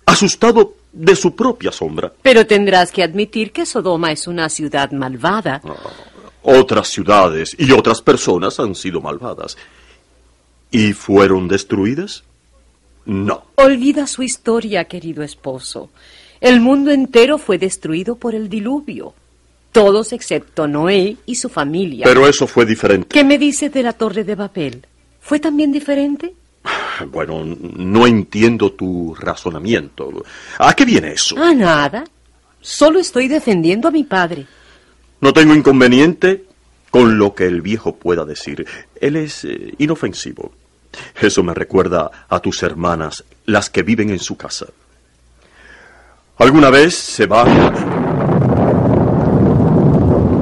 asustado 0.07 0.75
de 0.93 1.17
su 1.17 1.35
propia 1.35 1.73
sombra. 1.73 2.13
Pero 2.23 2.47
tendrás 2.47 2.93
que 2.93 3.03
admitir 3.03 3.53
que 3.53 3.67
Sodoma 3.67 4.13
es 4.13 4.27
una 4.27 4.49
ciudad 4.49 4.91
malvada. 4.93 5.61
Otras 6.43 6.89
ciudades 6.89 7.57
y 7.59 7.73
otras 7.73 8.01
personas 8.01 8.61
han 8.61 8.75
sido 8.75 9.01
malvadas. 9.01 9.57
¿Y 10.75 10.93
fueron 10.93 11.47
destruidas? 11.47 12.25
No. 13.05 13.45
Olvida 13.55 14.09
su 14.09 14.25
historia, 14.25 14.87
querido 14.87 15.23
esposo. 15.23 15.91
El 16.41 16.61
mundo 16.61 16.91
entero 16.91 17.39
fue 17.39 17.59
destruido 17.59 18.17
por 18.17 18.35
el 18.35 18.49
diluvio. 18.49 19.15
Todos 19.71 20.13
excepto 20.13 20.67
Noé 20.67 21.17
y 21.27 21.37
su 21.37 21.49
familia. 21.49 22.05
Pero 22.05 22.27
eso 22.27 22.49
fue 22.49 22.67
diferente. 22.67 23.07
¿Qué 23.09 23.23
me 23.23 23.39
dices 23.39 23.73
de 23.73 23.85
la 23.85 23.93
torre 23.93 24.25
de 24.25 24.37
papel? 24.37 24.85
¿Fue 25.21 25.39
también 25.39 25.71
diferente? 25.71 26.35
Bueno, 27.07 27.45
no 27.45 28.07
entiendo 28.07 28.73
tu 28.73 29.15
razonamiento. 29.15 30.25
¿A 30.59 30.75
qué 30.75 30.85
viene 30.85 31.13
eso? 31.13 31.37
A 31.37 31.55
nada. 31.55 32.05
Solo 32.61 32.99
estoy 32.99 33.29
defendiendo 33.29 33.87
a 33.87 33.91
mi 33.93 34.03
padre. 34.03 34.47
No 35.21 35.33
tengo 35.33 35.55
inconveniente 35.55 36.45
con 36.91 37.19
lo 37.19 37.35
que 37.35 37.47
el 37.47 37.63
viejo 37.63 37.95
pueda 37.95 38.25
decir. 38.25 38.67
Él 39.01 39.17
es 39.17 39.45
eh, 39.45 39.75
inofensivo. 39.79 40.53
Eso 41.21 41.43
me 41.43 41.55
recuerda 41.55 42.11
a 42.29 42.41
tus 42.41 42.63
hermanas, 42.63 43.25
las 43.47 43.71
que 43.71 43.83
viven 43.83 44.11
en 44.11 44.19
su 44.19 44.37
casa. 44.37 44.67
¿Alguna 46.39 46.71
vez 46.71 46.95
se 46.95 47.27
va... 47.27 47.45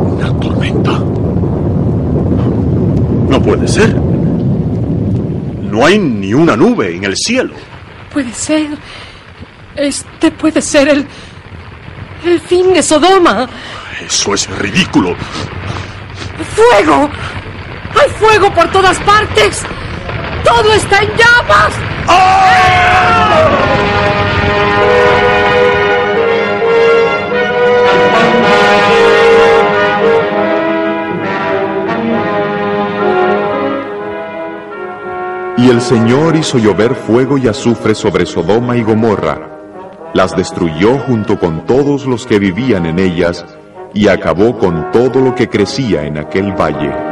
Una 0.02 0.40
tormenta. 0.40 0.92
No 3.28 3.42
puede 3.42 3.68
ser. 3.68 3.94
No 5.72 5.86
hay 5.86 5.98
ni 5.98 6.34
una 6.34 6.56
nube 6.56 6.94
en 6.94 7.04
el 7.04 7.16
cielo. 7.16 7.54
Puede 8.12 8.32
ser. 8.32 8.68
Este 9.76 10.30
puede 10.30 10.60
ser 10.60 10.88
el. 10.88 11.06
el 12.24 12.40
fin 12.40 12.74
de 12.74 12.82
Sodoma. 12.82 13.48
Eso 14.04 14.34
es 14.34 14.48
ridículo. 14.58 15.14
¡Fuego! 16.54 17.10
¡Hay 18.00 18.10
fuego 18.18 18.52
por 18.52 18.70
todas 18.70 18.98
partes! 19.00 19.62
¡Todo 20.44 20.72
está 20.74 20.98
en 20.98 21.10
llamas! 21.10 21.92
Y 35.58 35.70
el 35.70 35.80
Señor 35.80 36.34
hizo 36.34 36.58
llover 36.58 36.94
fuego 36.94 37.38
y 37.38 37.46
azufre 37.46 37.94
sobre 37.94 38.26
Sodoma 38.26 38.76
y 38.76 38.82
Gomorra, 38.82 39.48
las 40.12 40.34
destruyó 40.34 40.98
junto 40.98 41.38
con 41.38 41.66
todos 41.66 42.04
los 42.04 42.26
que 42.26 42.40
vivían 42.40 42.84
en 42.84 42.98
ellas, 42.98 43.44
y 43.94 44.08
acabó 44.08 44.58
con 44.58 44.90
todo 44.90 45.20
lo 45.20 45.34
que 45.34 45.48
crecía 45.48 46.04
en 46.04 46.18
aquel 46.18 46.52
valle. 46.52 47.11